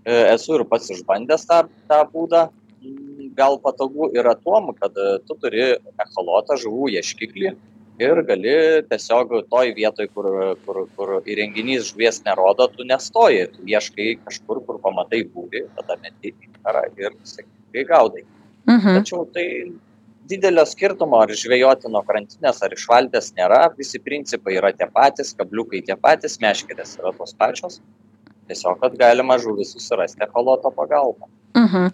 E, 0.08 0.14
esu 0.32 0.54
ir 0.56 0.64
pats 0.70 0.88
išbandęs 0.94 1.42
tą 1.48 1.64
tą 1.90 1.98
būdą 2.12 2.46
gal 3.36 3.58
patogu 3.60 4.06
yra 4.16 4.32
tuom 4.40 4.70
kad 4.78 4.94
e, 4.96 5.18
tu 5.26 5.34
turi 5.42 5.64
echolotą 6.04 6.56
žuvų 6.62 6.88
ieškiklį 6.94 7.50
ir 8.06 8.20
gali 8.30 8.54
tiesiog 8.88 9.34
toj 9.50 9.74
vietoj 9.76 10.08
kur 10.14 10.28
kur 10.64 10.78
kur 10.96 11.12
įrenginys 11.26 11.90
žuvies 11.90 12.22
nerodo 12.24 12.70
tu 12.76 12.86
nestoji 12.88 13.48
tu 13.56 13.66
ieškai 13.74 14.08
kažkur 14.22 14.62
kur 14.64 14.78
pamatai 14.86 15.24
būrį 15.34 15.66
tada 15.76 15.98
meti 16.04 16.32
inkarą 16.32 16.86
ir 16.96 17.18
sėkmingai 17.34 17.86
gaudai 17.92 18.24
Mhm. 18.68 18.98
tačiau 19.00 19.26
tai 19.34 19.46
didelio 20.30 20.64
skirtumo 20.68 21.22
ar 21.22 21.32
žvejoti 21.42 21.92
nuo 21.92 22.02
krantinės 22.08 22.60
ar 22.64 22.74
iš 22.76 22.84
valties 22.90 23.32
nėra 23.38 23.62
visi 23.78 24.02
principai 24.02 24.58
yra 24.60 24.72
tie 24.76 24.90
patys 24.98 25.34
kabliukai 25.38 25.82
tie 25.88 25.96
patys 25.96 26.38
meškerės 26.44 26.98
yra 27.00 27.14
tos 27.18 27.34
pačios 27.38 27.80
tiesiog 28.48 28.80
kad 28.84 28.96
galima 29.00 29.40
žuvį 29.42 29.66
susirasti 29.72 30.24
echoloto 30.28 30.72
pagalba 30.76 31.28
Mhm. 31.56 31.88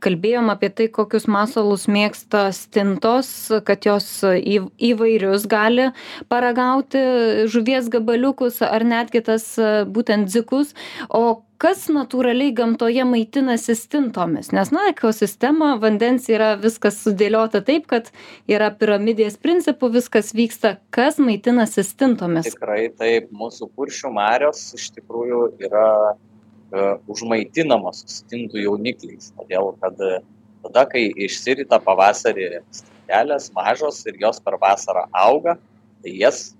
Kalbėjom 0.00 0.50
apie 0.52 0.70
tai, 0.72 0.86
kokius 0.92 1.26
masalus 1.28 1.86
mėgsta 1.90 2.48
stintos, 2.54 3.30
kad 3.66 3.84
jos 3.86 4.06
į, 4.24 4.60
įvairius 4.90 5.48
gali 5.50 5.90
paragauti 6.30 7.02
žuvies 7.50 7.90
gabaliukus 7.92 8.62
ar 8.64 8.86
netgi 8.86 9.24
tas 9.26 9.50
būtent 9.92 10.30
dzikus. 10.30 10.72
O 11.10 11.42
kas 11.62 11.86
natūraliai 11.92 12.52
gamtoje 12.56 13.04
maitinasi 13.08 13.74
stintomis? 13.78 14.52
Nes, 14.54 14.70
na, 14.74 14.86
ekosistema 14.92 15.74
vandens 15.82 16.28
yra 16.30 16.52
viskas 16.60 17.00
sudėliota 17.02 17.60
taip, 17.66 17.88
kad 17.90 18.10
yra 18.50 18.70
piramidės 18.74 19.38
principų, 19.42 19.90
viskas 19.98 20.32
vyksta. 20.36 20.76
Kas 20.94 21.18
maitinasi 21.22 21.84
stintomis? 21.86 22.52
tikrai 22.54 22.88
taip 22.98 23.32
mūsų 23.34 23.70
kuršių 23.76 24.12
marios 24.14 24.62
iš 24.78 24.90
tikrųjų 24.96 25.42
yra 25.66 25.88
e, 26.14 26.84
užmaitinamos 27.10 28.04
stintų 28.18 28.62
jaunikliais 28.62 29.32
todėl 29.36 29.74
kad 29.82 29.98
e, 30.04 30.20
tada 30.66 30.86
kai 30.90 31.08
išsirita 31.26 31.80
pavasarį 31.84 32.62
stintelės 32.70 33.50
mažos 33.56 34.04
ir 34.06 34.18
jos 34.20 34.40
per 34.44 34.58
vasarą 34.62 35.06
auga 35.16 35.58
tai 36.02 36.14
jas 36.22 36.52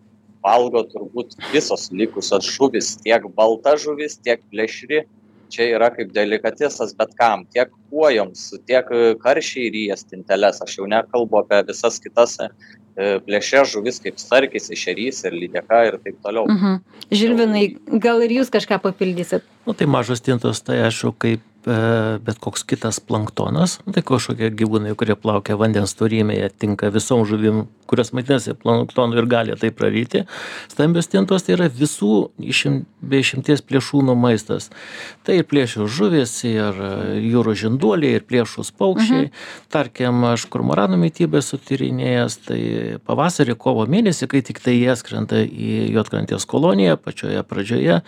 valgo 0.44 0.84
turbūt 0.92 1.36
visos 1.52 1.88
likusios 1.92 2.46
žuvys 2.56 2.96
tiek 3.02 3.24
balta 3.36 3.76
žuvis 3.76 4.18
tiek 4.22 4.42
plėšri 4.52 5.04
čia 5.48 5.64
yra 5.76 5.88
kaip 5.94 6.12
delikatesas 6.12 6.92
bet 6.96 7.14
kam 7.16 7.46
tiek 7.54 7.70
kuojoms 7.90 8.50
tiek 8.68 8.90
e, 8.92 9.14
karšiai 9.22 9.70
ryja 9.72 9.96
stinteles 9.96 10.60
aš 10.64 10.78
jau 10.78 10.86
nekalbu 10.90 11.40
apie 11.40 11.62
visas 11.70 11.96
kitas 12.04 12.36
e, 12.44 12.48
plėšrias 13.24 13.72
žuvis 13.72 14.00
kaip 14.04 14.20
starkis 14.20 14.68
ešerys 14.74 15.24
ir 15.24 15.32
lydeka 15.32 15.84
ir 15.88 15.98
taip 16.04 16.20
toliau 16.24 16.46
Mhm. 16.48 16.80
Žilvinai, 17.10 17.64
gal 18.04 18.20
ir 18.22 18.30
jūs 18.40 18.50
kažką 18.52 18.80
papildysit? 18.84 19.42
nu 19.66 19.72
tai 19.72 19.86
mažos 19.86 20.20
stintos 20.20 20.60
tai 20.60 20.82
aišku 20.84 21.14
kaip 21.18 21.40
bet 22.24 22.38
koks 22.42 22.64
kitas 22.68 23.00
planktonas 23.04 23.78
nu 23.84 23.92
tai 23.96 24.04
kažkokie 24.06 24.50
gyvūnai 24.58 24.94
kurie 24.98 25.16
plaukia 25.18 25.58
vandens 25.60 25.92
storymėje 25.96 26.52
tinka 26.64 26.92
visom 26.94 27.26
žuvim 27.28 27.66
kurios 27.88 28.12
maitinasi 28.12 28.54
planktonu 28.54 29.16
ir 29.18 29.26
gali 29.26 29.56
tai 29.56 29.70
praryti. 29.72 30.24
Stambios 30.68 31.08
stintos 31.08 31.46
tai 31.46 31.56
yra 31.56 31.68
visų 31.72 32.28
išim 32.52 32.82
be 33.00 33.22
išimties 33.22 33.62
plėšrūnų 33.64 34.16
maistas. 34.18 34.68
Tai 35.24 35.38
ir 35.40 35.46
plėšrios 35.48 35.94
žuvys 35.96 36.34
ir 36.48 36.82
e, 36.84 36.90
jūros 37.30 37.60
žinduoliai 37.62 38.18
ir 38.18 38.26
plėšrūs 38.28 38.74
paukščiai. 38.78 39.30
Tarkim 39.72 40.26
aš 40.28 40.44
kormoranų 40.52 41.00
mitybą 41.00 41.40
esu 41.40 41.60
tyrinėjęs 41.70 42.38
tai 42.48 42.60
pavasarį 43.08 43.56
kovo 43.60 43.88
mėnesį 43.88 44.28
kai 44.28 44.44
tiktai 44.44 44.76
jie 44.76 44.98
skrenda 45.00 45.40
į 45.46 45.88
juodkrantės 45.96 46.44
koloniją 46.48 47.00
pačioje 47.00 47.44
pradžioje 47.48 48.02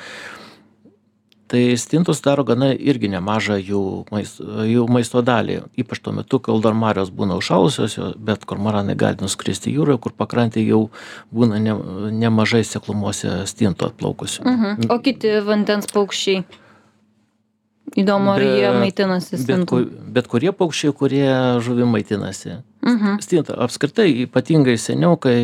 tai 1.50 1.76
stintos 1.80 2.22
daro 2.22 2.44
gana 2.46 2.70
irgi 2.74 3.10
nemažą 3.10 3.58
jų 3.58 3.82
mais 4.14 4.36
jų 4.38 4.86
maisto 4.92 5.22
dalį 5.26 5.60
ypač 5.82 6.02
tuo 6.04 6.14
metu 6.14 6.38
kol 6.38 6.62
dar 6.62 6.76
marios 6.78 7.10
būna 7.10 7.38
užšalusios 7.40 7.98
bet 8.16 8.46
kormoranai 8.48 8.96
gali 8.98 9.18
nuskristi 9.24 9.74
jūroje 9.74 9.98
kur 10.06 10.14
pakrantėj 10.14 10.68
jau 10.70 10.82
būna 11.34 11.58
ne 11.62 11.74
nemažai 12.22 12.62
seklumose 12.66 13.42
stintų 13.50 13.90
atplaukusių 13.90 14.46
Mhm. 14.50 14.90
O 14.90 14.98
kiti 15.02 15.30
vandens 15.46 15.86
paukščiai? 15.90 16.44
Įdomu, 17.98 18.30
ar 18.36 18.40
jie 18.44 18.70
maitinasi 18.78 19.30
bet, 19.36 19.40
stintų. 19.44 19.66
ku, 19.66 19.80
bet 20.14 20.28
kurie 20.30 20.52
paukščiai 20.54 20.92
kurie 20.94 21.30
žuvim 21.64 21.88
maitinasi 21.90 22.60
Mhm. 22.80 23.18
stinta 23.20 23.52
apskritai 23.60 24.06
ypatingai 24.24 24.78
seniau 24.80 25.18
kai 25.20 25.36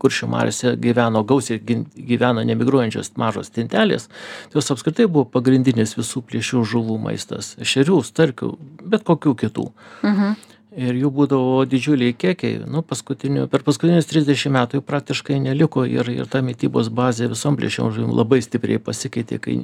kuršių 0.00 0.28
mariose 0.32 0.76
gyveno 0.80 1.20
gausiai 1.28 1.60
gyveno 1.60 2.40
nemigruojančios 2.48 3.10
mažos 3.20 3.50
stintelės 3.50 4.08
jos 4.54 4.70
apskritai 4.72 5.06
buvo 5.12 5.26
pagrindinis 5.28 5.92
visų 5.98 6.22
plėšrių 6.24 6.62
žuvų 6.72 6.96
maistas 7.04 7.52
ešerių 7.60 7.98
starkių 8.04 8.52
bet 8.84 9.04
kokių 9.04 9.34
kitų 9.44 9.66
Mhm. 10.02 10.36
Ir 10.76 10.98
jų 11.00 11.10
būdavo 11.14 11.62
didžiuliai 11.68 12.14
kiekiai 12.16 12.58
nu 12.68 12.82
paskutinių 12.84 13.46
per 13.52 13.64
paskutinius 13.66 14.08
trisdešim 14.10 14.52
metų 14.56 14.80
jų 14.80 14.84
praktiškai 14.88 15.38
neliko 15.40 15.86
ir 15.88 16.10
ir 16.12 16.28
ta 16.28 16.42
mitybos 16.44 16.90
bazė 16.92 17.30
visom 17.32 17.56
plėšriom 17.56 17.94
žuvim 17.94 18.12
labai 18.16 18.40
stipriai 18.44 18.82
pasikeitė 18.82 19.40
kai 19.44 19.56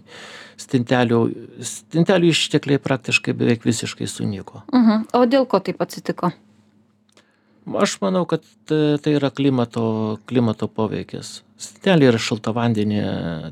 stintelių 0.61 1.21
stintelių 1.61 2.33
ištekliai 2.33 2.81
praktiškai 2.81 3.37
beveik 3.37 3.69
visiškai 3.69 4.09
sunyko 4.09 4.65
Mhm. 4.73 5.07
O 5.13 5.27
dėl 5.27 5.47
ko 5.47 5.61
taip 5.61 5.83
atsitiko? 5.83 6.33
aš 7.67 7.99
manau 8.01 8.25
kad 8.29 8.43
tai 8.69 8.99
tai 9.03 9.15
yra 9.17 9.31
klimato 9.31 10.19
klimato 10.29 10.69
poveikis 10.69 11.43
stintelė 11.57 12.11
yra 12.13 12.21
šaltavandenė 12.21 13.03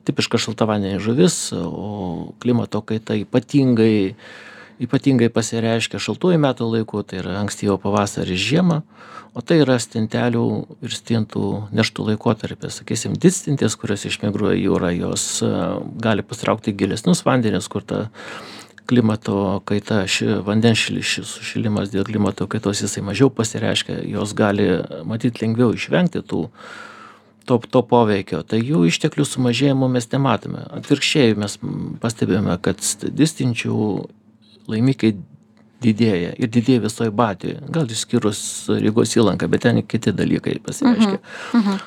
tipiška 0.05 0.41
šaltavandenė 0.41 1.01
žuvis 1.01 1.53
o 1.57 2.33
klimato 2.43 2.83
kaita 2.83 3.17
ypatingai 3.23 4.15
ypatingai 4.83 5.29
pasireiškia 5.33 6.01
šaltuoju 6.03 6.41
metų 6.43 6.69
laiku 6.77 7.03
tai 7.05 7.21
yra 7.21 7.41
ankstyvą 7.43 7.79
pavasarį 7.83 8.39
žiemą 8.39 8.83
o 9.35 9.41
tai 9.41 9.63
yra 9.63 9.79
stintelių 9.81 10.45
ir 10.85 10.95
stintų 10.95 11.45
nerštų 11.73 12.09
laikotarpis. 12.11 12.81
Sakysim 12.81 13.17
didstintės 13.17 13.77
kurios 13.81 14.05
išmigruoja 14.09 14.59
į 14.59 14.67
jūrą 14.67 14.93
jos 14.97 15.25
a, 15.47 15.81
gali 16.05 16.25
pasitraukti 16.27 16.75
gilesnius 16.77 17.25
vandenis 17.25 17.69
kur 17.73 17.85
ta 17.87 18.05
klimato 18.91 19.63
kaita 19.65 20.03
ši 20.11 20.41
vandens 20.45 20.81
šili 20.83 21.05
šis 21.07 21.37
sušilimas 21.39 21.93
dėl 21.93 22.05
klimato 22.09 22.49
kaitos 22.51 22.83
jisai 22.83 23.05
mažiau 23.07 23.31
pasireiškia 23.33 24.03
jos 24.11 24.35
gali 24.37 24.67
matyt 25.09 25.41
lengviau 25.41 25.73
išvengti 25.77 26.25
tų 26.27 26.49
to 27.47 27.59
to 27.71 27.83
poveikio. 27.83 28.43
Tai 28.47 28.61
jų 28.61 28.85
išteklių 28.87 29.25
sumažėjimo 29.27 29.89
mes 29.91 30.07
nematome. 30.13 30.63
Atvirkščiai 30.77 31.35
mes 31.39 31.57
m, 31.59 31.97
pastebime 32.03 32.55
kad 32.63 32.79
st- 32.85 33.11
distinčių 33.11 33.79
laimikiai 34.71 35.17
didėja 35.83 36.35
ir 36.39 36.53
didėja 36.53 36.85
visoj 36.87 37.11
baltijoj. 37.17 37.59
Gal 37.75 37.91
išskyrus 37.91 38.43
rygos 38.83 39.17
įlanką 39.19 39.49
bet 39.53 39.67
ten 39.67 39.83
kiti 39.87 40.15
dalykai 40.15 40.61
pasireiškia. 40.65 41.19
Mhm. 41.59 41.83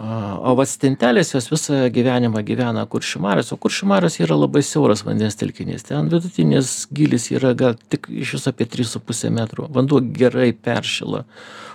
A, 0.00 0.36
o 0.46 0.52
vat 0.54 0.70
stintelės 0.70 1.32
jos 1.34 1.48
visą 1.50 1.80
gyvenimą 1.92 2.44
gyvena 2.46 2.84
kuršių 2.88 3.20
mariose 3.24 3.56
o 3.56 3.58
kuršių 3.60 3.88
marios 3.90 4.20
yra 4.22 4.36
labai 4.38 4.62
siauras 4.64 5.02
vandens 5.04 5.36
telkinys. 5.36 5.82
Ten 5.88 6.08
vidutinis 6.12 6.86
gylis 6.94 7.26
yra 7.34 7.50
gal 7.58 7.74
tik 7.90 8.06
iš 8.08 8.36
viso 8.36 8.52
apie 8.52 8.68
tris 8.70 8.94
su 8.94 9.02
puse 9.02 9.32
metro. 9.34 9.66
Vanduo 9.74 9.98
gerai 10.00 10.52
peršyla. 10.54 11.24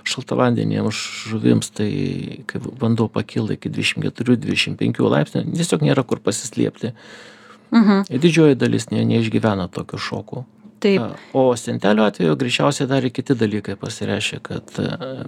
Šaltavandenėms 0.07 1.03
žuvims 1.27 1.73
tai 1.75 1.91
kai 2.47 2.61
vanduo 2.63 3.09
pakyla 3.11 3.57
iki 3.57 3.73
dvidešim 3.73 4.05
keturių 4.05 4.39
dvidešim 4.39 4.79
penkių 4.79 5.11
laipsnių 5.11 5.47
tiesiog 5.51 5.83
nėra 5.83 6.05
kur 6.07 6.23
pasislėpti. 6.23 6.93
Mhm. 6.95 7.34
Ir 8.09 8.19
didžioji 8.19 8.55
dalis 8.55 8.89
ne 8.91 9.05
neišgyvena 9.05 9.67
tokių 9.71 9.97
šokų. 10.09 10.43
Taip. 10.85 11.01
O 11.33 11.55
stintelių 11.57 12.03
atveju 12.05 12.35
greičiausiai 12.37 12.85
dar 12.87 13.05
ir 13.07 13.09
kiti 13.15 13.33
dalykai 13.33 13.75
pasireiškia 13.79 14.39
kad 14.43 14.73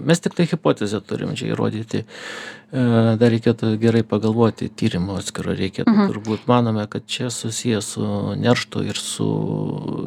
mes 0.06 0.20
tiktai 0.22 0.46
hipotezę 0.52 1.00
turim 1.02 1.32
čia 1.40 1.48
įrodyti. 1.54 2.04
Dar 2.72 3.32
reikėtų 3.32 3.72
gerai 3.82 4.04
pagalvoti 4.04 4.68
tyrimo 4.70 5.16
atskiro 5.18 5.56
reikėtų 5.56 5.88
Mhm. 5.94 6.12
turbūt. 6.12 6.46
Manome 6.52 6.86
kad 6.88 7.08
čia 7.08 7.30
susiję 7.32 7.82
su 7.82 8.04
nerštu 8.38 8.84
ir 8.86 8.96
su 9.00 9.28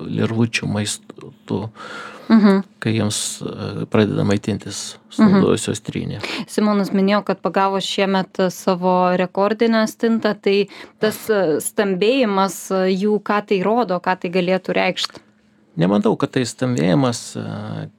lervučių 0.06 0.68
maistu 0.68 1.70
Mhm. 2.30 2.60
kai 2.78 2.92
jiems 2.94 3.20
e, 3.42 3.86
pradeda 3.90 4.22
maitintis 4.24 4.98
sunaudojusios 5.10 5.82
trynė. 5.82 6.20
Simonas 6.48 6.92
minėjo, 6.94 7.24
kad 7.26 7.40
pagavo 7.42 7.80
šiemet 7.82 8.38
savo 8.54 8.94
rekordinę 9.18 9.82
stintą, 9.90 10.36
tai 10.38 10.68
tas 11.02 11.18
e, 11.26 11.58
stambėjimas 11.64 12.60
e, 12.70 12.84
jų, 12.94 13.18
ką 13.26 13.40
tai 13.50 13.58
rodo, 13.66 13.98
ką 14.04 14.14
tai 14.22 14.30
galėtų 14.38 14.78
reikšti. 14.78 15.24
Nemanau, 15.80 16.16
kad 16.18 16.32
tai 16.34 16.42
stambėjimas, 16.48 17.20
e, 17.38 17.44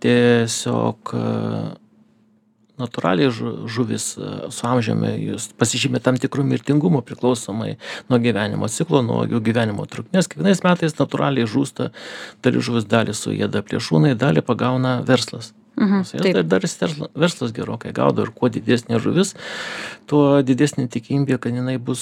tiesiog 0.03 1.13
e, 1.15 1.21
natūraliai 2.81 3.31
žu- 3.33 3.53
žuvis 3.69 4.07
e, 4.17 4.31
su 4.53 4.67
amžiumi 4.67 5.13
jūs 5.29 5.49
pasižymė 5.61 6.01
tam 6.03 6.19
tikrų 6.21 6.45
mirtingumų 6.49 7.03
priklausomai 7.07 7.77
nuo 8.09 8.21
gyvenimo 8.21 8.69
ciklo, 8.71 9.03
nuo 9.05 9.23
jų 9.29 9.41
gyvenimo 9.45 9.87
trukmės. 9.87 10.29
Kiekvienais 10.31 10.65
metais 10.65 10.97
natūraliai 10.99 11.47
žūsta, 11.49 11.91
dalis 12.43 12.67
žuvis 12.67 12.89
dalį 12.89 13.15
sujėda 13.17 13.63
plėšūnai, 13.67 14.17
dalį 14.19 14.45
pagauna 14.45 14.99
verslas. 15.07 15.53
Mhm. 15.81 16.03
Su 16.05 16.17
jas 16.17 16.23
Taip. 16.27 16.35
dar, 16.37 16.43
dar 16.45 16.61
versla- 16.61 17.09
verslas 17.15 17.51
gerokai 17.57 17.91
gaudo 17.97 18.21
ir 18.27 18.29
kuo 18.37 18.49
didesnė 18.53 18.99
žuvis, 19.01 19.33
tuo 20.05 20.41
didesnė 20.45 20.85
tikimybė, 20.93 21.39
kad 21.41 21.55
jinai 21.57 21.77
bus 21.81 21.99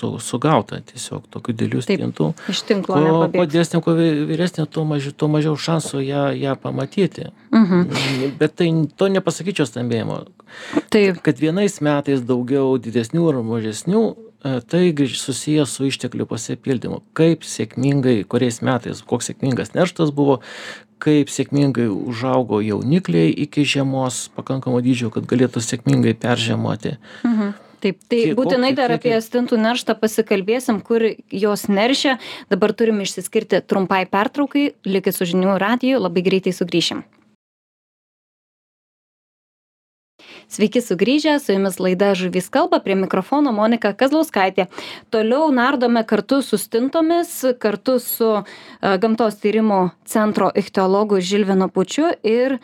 su, 0.00 0.14
sugauta 0.18 0.78
tiesiog 0.80 1.26
tokiu 1.28 1.52
dideliu 1.52 1.82
Taip, 1.84 1.98
stintu. 2.00 2.30
Iš 2.48 2.62
tinklo 2.64 2.94
Kuo, 2.96 3.28
kuo 3.34 3.44
didesnė, 3.44 3.82
kuo 3.84 3.92
vy- 3.98 4.24
vyresnė, 4.30 4.64
tuo 4.72 4.86
mažiau, 4.88 5.12
tuo 5.12 5.28
mažiau 5.28 5.52
šansų 5.60 6.00
ją, 6.06 6.22
ją 6.40 6.54
pamatyti. 6.56 7.26
Mhm. 7.52 8.32
Bet 8.40 8.56
tai 8.56 8.70
to 8.96 9.08
nepasakyčiau 9.12 9.66
stambėjimo. 9.68 10.22
Taip, 10.90 11.20
Kad 11.22 11.36
vienais 11.38 11.76
metais 11.84 12.22
daugiau 12.24 12.78
didesnių 12.80 13.28
ar 13.28 13.42
mažesnių, 13.44 14.16
e, 14.44 14.60
tai 14.60 14.92
grįž- 14.96 15.20
susiję 15.20 15.66
su 15.66 15.84
išteklių 15.84 16.24
pasipildymu. 16.26 17.02
Kaip 17.12 17.40
sėkmingai, 17.44 18.24
kuriais 18.24 18.62
metais, 18.62 19.02
koks 19.02 19.28
sėkmingas 19.30 19.74
nerštas 19.76 20.10
buvo, 20.14 20.40
kaip 21.00 21.32
sėkmingai 21.32 21.88
užaugo 21.90 22.60
jaunikliai 22.64 23.32
iki 23.46 23.64
žiemos 23.64 24.28
pakankamo 24.36 24.82
dydžio, 24.84 25.10
kad 25.14 25.26
galėtų 25.30 25.64
sėkmingai 25.64 26.14
peržiemoti. 26.20 26.96
Mhm. 27.24 27.52
Taip, 27.80 27.96
tai 28.12 28.18
Kiek- 28.28 28.36
būtinai 28.36 28.74
dar 28.76 28.92
apie 28.92 29.14
stintų 29.24 29.56
nerštą 29.56 29.94
pasikalbėsim, 29.96 30.82
kur 30.84 31.00
jos 31.32 31.62
neršia. 31.64 32.18
Dabar 32.52 32.74
turim 32.76 33.00
išsiskirti 33.00 33.62
trumpai 33.64 34.04
pertraukai, 34.04 34.74
likit 34.84 35.16
su 35.16 35.24
žinių 35.24 35.56
radiju, 35.58 36.02
labai 36.04 36.20
greitai 36.26 36.52
sugrįšim. 36.52 37.00
Sveiki 40.50 40.80
sugrįžę, 40.82 41.36
su 41.38 41.54
jumis 41.54 41.76
laida 41.78 42.08
Žuvys 42.18 42.48
kalba, 42.50 42.80
prie 42.82 42.96
mikrofono 42.98 43.52
Monika 43.54 43.92
Kazlauskaitė. 43.94 44.64
Toliau 45.14 45.52
nardome 45.54 46.02
kartu 46.02 46.40
su 46.42 46.58
stintomis, 46.58 47.30
kartu 47.62 48.00
su 48.02 48.30
e, 48.34 48.42
Gamtos 48.98 49.38
tyrimo 49.38 49.78
centro 50.02 50.50
ichtiologu 50.58 51.20
Žilvino 51.22 51.68
Pučiu 51.70 52.10
ir 52.26 52.56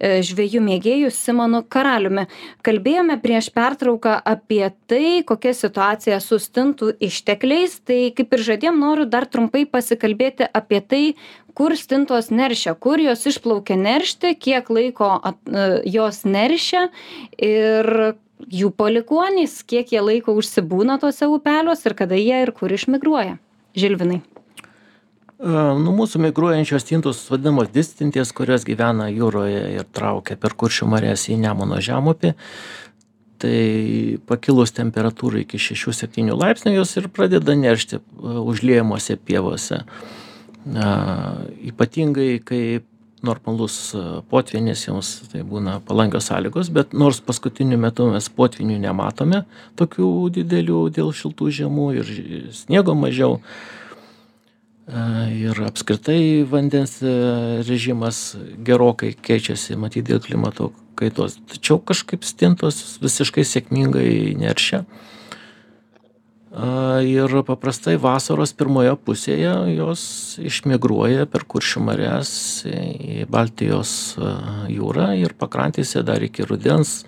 e, 0.00 0.22
žvėjų 0.26 0.62
mėgėjų 0.64 1.10
Simonu 1.14 1.60
Karaliumi. 1.68 2.24
Kalbėjome 2.66 3.18
prieš 3.22 3.50
pertrauką 3.54 4.16
apie 4.32 4.64
tai, 4.90 5.20
kokia 5.28 5.52
situacija 5.56 6.18
su 6.24 6.40
stintų 6.40 6.94
ištekliais. 7.04 7.76
Tai 7.84 8.00
kaip 8.16 8.32
ir 8.36 8.46
žadėjom, 8.48 8.80
noriu 8.80 9.06
dar 9.10 9.28
trumpai 9.28 9.66
pasikalbėti 9.68 10.48
apie 10.48 10.80
tai, 10.80 11.04
kur 11.54 11.76
stintos 11.76 12.32
neršia, 12.32 12.74
kur 12.80 13.02
jos 13.02 13.26
išplaukia 13.28 13.76
neršti, 13.76 14.34
kiek 14.40 14.72
laiko 14.72 15.12
at, 15.20 15.38
e, 15.46 15.68
jos 15.92 16.24
neršia 16.24 16.88
ir 17.36 18.16
jų 18.48 18.72
palikuonys, 18.72 19.60
kiek 19.68 19.92
jie 19.92 20.00
laiko 20.00 20.34
užsibūna 20.40 20.96
tose 21.02 21.28
upeliuose 21.28 21.90
ir 21.90 21.98
kada 21.98 22.18
jie 22.18 22.42
ir 22.46 22.54
kur 22.56 22.72
išmigruoja. 22.72 23.36
Žilvinai. 23.76 24.22
E, 25.40 25.48
Nu, 25.80 25.94
mūsų 25.96 26.20
migruojančios 26.20 26.84
stintos 26.84 27.22
vadinamos 27.32 27.70
distintės, 27.72 28.34
kurios 28.36 28.66
gyvena 28.68 29.08
jūroje 29.08 29.62
ir 29.78 29.86
traukia 29.96 30.36
per 30.36 30.52
kuršių 30.52 30.88
marės 30.92 31.30
į 31.32 31.38
Nemono 31.40 31.80
žemupį. 31.80 32.34
Tai 33.40 33.60
pakilus 34.28 34.74
temperatūrai 34.76 35.46
iki 35.46 35.56
6-7 35.56 36.28
laipsnių 36.36 36.74
jos 36.74 36.92
ir 37.00 37.08
pradeda 37.08 37.56
neršti 37.56 37.96
e, 37.96 38.02
užliejimuose 38.52 39.16
pievose. 39.16 39.80
E, 39.80 40.92
Ypatingai, 41.72 42.34
kai 42.44 42.62
normalus 43.24 43.94
potvinis 44.32 44.86
joms 44.86 45.16
tai 45.32 45.40
būna 45.44 45.78
palankios 45.84 46.28
sąlygos, 46.28 46.68
bet 46.72 46.92
nors 46.96 47.20
paskutiniu 47.24 47.80
metu 47.80 48.06
mes 48.12 48.28
potvinių 48.32 48.78
nematome 48.80 49.42
tokių 49.76 50.08
didelių 50.36 50.86
dėl 50.96 51.12
šiltų 51.16 51.52
žiemų 51.60 51.90
ir 52.00 52.16
sniego 52.56 52.96
mažiau. 52.96 53.38
E, 53.40 53.79
Ir 54.90 55.54
apskritai 55.68 56.42
vandens 56.50 56.96
e, 57.02 57.10
režimas 57.62 58.34
gerokai 58.66 59.12
keičiasi, 59.14 59.76
matyt, 59.78 60.08
dėl 60.08 60.18
klimato 60.24 60.72
kaitos. 60.98 61.36
Tačiau 61.52 61.78
kažkaip 61.78 62.26
stintos 62.26 62.98
visiškai 63.02 63.44
sėkmingai 63.46 64.34
neršia. 64.40 64.82
Ir 67.06 67.36
paprastai 67.46 67.94
vasaros 68.02 68.50
pirmoje 68.58 68.96
pusėje 69.06 69.52
jos 69.76 70.02
išmigruoja 70.42 71.28
per 71.30 71.44
kuršių 71.46 71.82
marias 71.86 72.32
į 72.66 73.28
Baltijos 73.30 73.92
e, 74.18 74.32
jūrą 74.74 75.12
ir 75.22 75.38
pakrantėse 75.38 76.02
dar 76.02 76.26
iki 76.26 76.42
rudens 76.42 77.04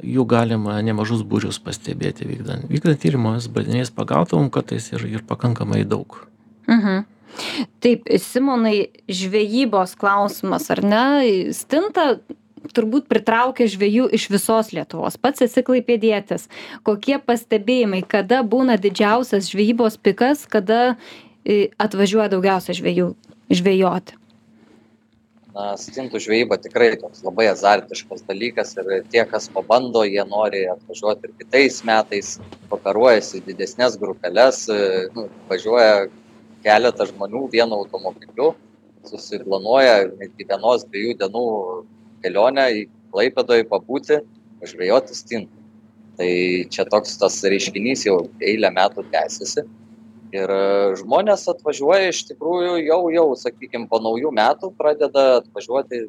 jų 0.00 0.24
galima 0.24 0.80
nemažus 0.80 1.20
būrius 1.28 1.60
pastebėti 1.60 2.24
vykdant. 2.24 2.70
Vykdant 2.72 3.04
tyrimus 3.04 3.52
baliniais 3.52 3.92
pagautom 3.92 4.48
kartais 4.48 4.88
ir, 4.96 5.04
ir 5.20 5.28
pakankamai 5.28 5.84
daug. 5.84 6.24
Mhm. 6.70 7.04
Taip, 7.82 8.06
Simonai, 8.22 8.90
žvejybos 9.10 9.96
klausimas, 9.98 10.68
ar 10.70 10.84
ne? 10.86 11.04
Stinta 11.56 12.20
turbūt 12.72 13.08
pritraukia 13.10 13.66
žvėjų 13.68 14.08
iš 14.16 14.28
visos 14.32 14.70
Lietuvos. 14.72 15.18
Pats 15.20 15.44
esi 15.44 15.64
klaipėdėtis. 15.66 16.48
Kokie 16.86 17.18
pastebėjimai, 17.20 18.04
kada 18.08 18.42
būna 18.46 18.78
didžiausias 18.80 19.50
žvejybos 19.52 19.98
pikas, 20.00 20.46
kada 20.48 20.94
atvažiuoja 21.44 22.30
daugiausia 22.32 22.76
žvėjų 22.78 23.10
žvejoti? 23.52 24.20
Na, 25.54 25.76
stintų 25.78 26.18
žvejyba 26.18 26.56
tikrai 26.58 26.96
toks 26.98 27.20
labai 27.22 27.44
azartiškas 27.52 28.24
dalykas 28.26 28.72
ir 28.80 29.04
tie, 29.12 29.22
kas 29.28 29.46
pabando, 29.54 30.02
jie 30.02 30.24
nori 30.26 30.64
atvažiuoti 30.72 31.28
ir 31.28 31.34
kitais 31.44 31.78
metais, 31.86 32.32
operuojasi 32.74 33.38
į 33.38 33.44
didesnės 33.52 33.94
grupelės, 34.00 34.64
nu, 35.14 35.28
važiuoja 35.52 36.08
keletą 36.64 37.06
žmonių 37.10 37.46
vienu 37.52 37.80
automobiliu, 37.82 38.52
susiplanuoja 39.08 40.08
netgi 40.16 40.46
vienos, 40.48 40.86
dviejų 40.88 41.18
dienų 41.20 41.44
kelionę 42.24 42.68
į 42.80 42.86
Klaipėdoje 43.14 43.66
pabūti, 43.70 44.18
žvejoti 44.66 45.14
stintų. 45.14 45.60
Tai 46.18 46.30
čia 46.70 46.84
toks 46.90 47.16
tas 47.20 47.36
reiškinys 47.42 48.04
jau 48.06 48.16
eilę 48.42 48.70
metų 48.74 49.04
tęsiasi. 49.12 49.64
Ir 50.34 50.50
e, 50.50 50.94
žmonės 50.98 51.46
atvažiuoja 51.50 52.10
iš 52.10 52.24
tikrųjų 52.30 52.76
jau, 52.82 53.00
jau, 53.14 53.26
sakykime, 53.38 53.86
po 53.90 54.00
naujų 54.02 54.32
metų 54.34 54.72
pradeda 54.78 55.24
atvažiuoti 55.40 56.08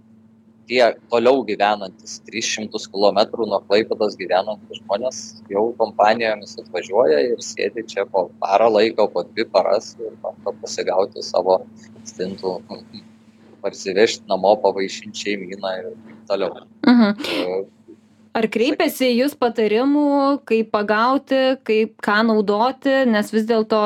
tie 0.69 0.82
toliau 1.12 1.43
gyvenantis, 1.47 2.19
300 2.28 2.89
km 2.91 3.19
nuo 3.45 3.60
Klaipėdos 3.69 4.17
gyvenantys 4.19 4.82
žmonės 4.82 5.21
jau 5.51 5.67
kompanijomis 5.80 6.58
atvažiuoja 6.62 7.21
ir 7.32 7.43
sėdi 7.43 7.86
čia 7.91 8.06
po 8.10 8.28
parą 8.41 8.69
laiko, 8.73 9.08
po 9.12 9.25
dvi 9.30 9.47
paras 9.54 9.93
ir 9.99 10.15
bando 10.23 10.56
pasigauti 10.62 11.23
savo 11.25 11.62
stintų, 12.06 12.58
parsivežti 13.63 14.28
namo, 14.30 14.56
pavaišinti 14.62 15.25
šeimyną 15.25 15.73
ir 15.82 15.89
taip 15.93 16.21
toliau. 16.30 16.67
Mhm. 16.86 17.65
Ar 18.36 18.50
kreipiasi 18.52 19.08
į 19.13 19.19
jūs 19.21 19.34
patarimų, 19.39 20.08
kaip 20.50 20.67
pagauti, 20.74 21.56
kaip 21.63 21.93
ką 22.04 22.17
naudoti, 22.28 23.06
nes 23.08 23.32
vis 23.32 23.45
dėlto 23.48 23.80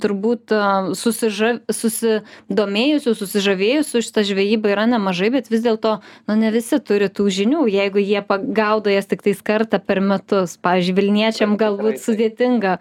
turbūt 0.00 0.54
susiža, 0.96 1.50
susidomėjusių, 1.68 3.12
susižavėjusių 3.20 4.02
šitą 4.06 4.24
žvejybą 4.30 4.72
yra 4.72 4.88
nemažai, 4.88 5.28
bet 5.34 5.52
vis 5.52 5.60
dėlto 5.66 5.98
nu, 6.00 6.38
ne 6.40 6.48
visi 6.54 6.80
turi 6.80 7.10
tų 7.12 7.28
žinių, 7.42 7.66
jeigu 7.68 8.00
jie 8.00 8.24
pagaudo 8.24 8.88
jas 8.88 9.10
tik 9.10 9.26
tais 9.26 9.44
kartą 9.44 9.82
per 9.84 10.00
metus. 10.00 10.56
Pavyzdžiui, 10.64 10.96
Vilniečiam 10.96 11.60
galbūt 11.60 12.00
sudėtinga. 12.00 12.78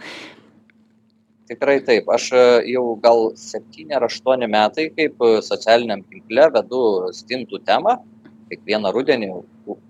Tikrai 1.50 1.80
taip. 1.82 2.08
Aš 2.14 2.30
e, 2.38 2.42
jau 2.76 2.84
gal 3.02 3.32
septyni 3.40 3.96
ar 3.98 4.06
aštuoni 4.06 4.48
metai 4.52 4.88
kaip 4.94 5.24
e, 5.26 5.30
socialiniam 5.46 6.04
tinkle 6.06 6.46
vedu 6.54 6.82
stintų 7.18 7.60
temą. 7.66 7.96
Kiekvieną 8.50 8.92
rudenį 8.96 9.30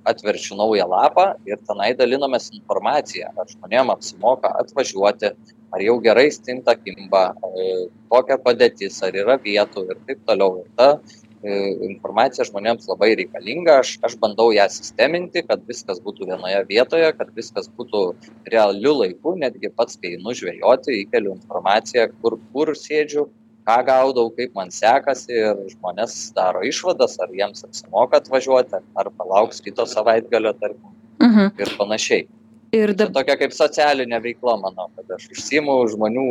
atverčiu 0.09 0.57
naują 0.59 0.87
lapą 0.89 1.29
ir 1.47 1.61
tenai 1.67 1.93
dalinamės 1.95 2.49
informaciją, 2.57 3.31
ar 3.39 3.47
žmonėm 3.47 3.93
apsimoka 3.93 4.51
atvažiuoti, 4.63 5.31
ar 5.75 5.85
jau 5.85 5.95
gerai 6.03 6.27
stinta 6.33 6.75
kimba, 6.75 7.23
e, 7.33 7.87
kokia 8.11 8.39
padėtis, 8.43 8.99
ar 9.05 9.15
yra 9.15 9.39
vietų 9.43 9.85
ir 9.89 9.99
taip 10.07 10.21
toliau. 10.27 10.63
Ir 10.63 10.69
ta 10.79 10.89
e, 10.95 11.57
informacija 11.89 12.47
žmonėms 12.49 12.89
labai 12.89 13.11
reikalinga, 13.21 13.79
aš, 13.83 13.95
aš 14.05 14.17
bandau 14.21 14.49
ją 14.55 14.67
sisteminti, 14.73 15.45
kad 15.47 15.63
viskas 15.69 16.01
būtų 16.05 16.31
vienoje 16.31 16.63
vietoje, 16.71 17.11
kad 17.19 17.33
viskas 17.37 17.69
būtų 17.77 18.05
realiu 18.51 18.95
laiku, 19.03 19.35
netgi 19.39 19.71
pats, 19.75 19.99
kai 20.01 20.15
einu 20.17 20.35
žvejoti, 20.35 21.03
įkeliu 21.05 21.35
informaciją, 21.37 22.09
kur, 22.23 22.39
kur 22.53 22.73
sėdžiu, 22.77 23.29
ką 23.69 23.77
gaudau, 23.85 24.29
kaip 24.33 24.55
man 24.57 24.71
sekasi 24.73 25.35
ir 25.43 25.61
žmonės 25.75 26.17
daro 26.33 26.63
išvadas, 26.65 27.17
ar 27.21 27.29
jiems 27.29 27.63
apsimoka 27.67 28.17
atvažiuoti, 28.21 28.81
ar 28.97 29.11
palauks 29.19 29.61
kito 29.61 29.85
savaitgalio, 29.85 30.53
tarkim, 30.57 30.89
Mhm. 31.21 31.51
ir 31.59 31.69
panašiai. 31.77 32.27
Ir 32.71 32.93
dabar. 32.93 33.13
tokia 33.23 33.35
kaip 33.37 33.51
socialinė 33.51 34.19
veikla, 34.21 34.53
manau, 34.61 34.89
kad 34.95 35.05
aš 35.15 35.27
užsimu 35.33 35.75
žmonių, 35.93 36.25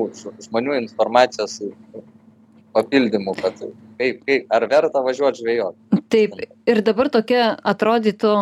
žmonių 0.46 0.76
informacijos 0.82 1.60
papildymų, 2.76 3.34
kad 3.38 3.60
kaip, 3.98 4.20
kaip, 4.26 4.48
ar 4.54 4.66
verta 4.70 5.02
važiuoti 5.04 5.42
žvejoti. 5.42 6.00
Taip, 6.08 6.36
ir 6.68 6.80
dabar 6.84 7.10
tokia 7.12 7.50
atrodytų 7.68 8.32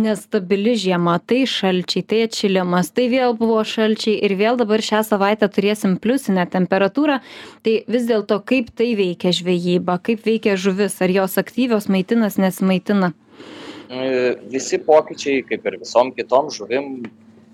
nestabili 0.00 0.72
žiema, 0.80 1.18
tai 1.20 1.42
šalčiai, 1.50 2.04
tai 2.08 2.22
atšilimas, 2.24 2.92
tai 2.96 3.10
vėl 3.12 3.34
buvo 3.36 3.60
šalčiai 3.66 4.16
ir 4.24 4.36
vėl 4.40 4.56
dabar 4.60 4.80
šią 4.84 5.02
savaitę 5.04 5.50
turėsim 5.52 5.98
pliusinę 6.00 6.46
temperatūrą. 6.52 7.18
Tai 7.66 7.74
vis 7.92 8.08
dėlto 8.08 8.40
kaip 8.48 8.72
tai 8.72 8.94
veikia 8.96 9.34
žvejyba, 9.36 9.98
kaip 10.06 10.24
veikia 10.24 10.56
žuvis, 10.60 10.96
ar 11.04 11.12
jos 11.12 11.36
aktyvios 11.40 11.90
maitinas, 11.92 12.40
nesimaitina. 12.40 13.12
E, 13.90 14.36
Visi 14.48 14.80
pokyčiai, 14.80 15.44
kaip 15.44 15.66
ir 15.66 15.80
visom 15.82 16.14
kitom 16.16 16.48
žuvim, 16.54 17.02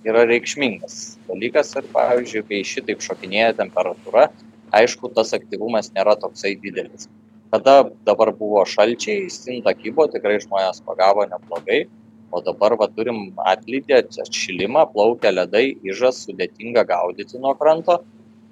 yra 0.07 0.23
reikšmingas 0.29 1.17
dalykas 1.27 1.75
ir, 1.79 1.87
pavyzdžiui, 1.95 2.45
kai 2.47 2.61
šitaip 2.67 3.03
šokinėja 3.03 3.57
temperatūra, 3.59 4.29
aišku, 4.75 5.13
tas 5.15 5.33
aktyvumas 5.37 5.93
nėra 5.95 6.17
toksai 6.21 6.57
didelis. 6.63 7.09
Kada 7.53 7.91
dabar 8.05 8.33
buvo 8.35 8.65
šalčiai, 8.67 9.29
stinta 9.31 9.73
kybo, 9.75 10.09
tikrai 10.11 10.41
žmonės 10.43 10.83
pagavo 10.87 11.25
neblogai, 11.31 11.87
o 12.35 12.41
dabar 12.43 12.75
va, 12.77 12.89
turim 12.89 13.33
atlydį, 13.47 14.01
atšilimą, 14.25 14.89
plaukia 14.93 15.31
ledai, 15.31 15.77
įžas 15.87 16.25
sudėtinga 16.27 16.85
gaudyti 16.89 17.39
nuo 17.39 17.55
kranto 17.55 18.01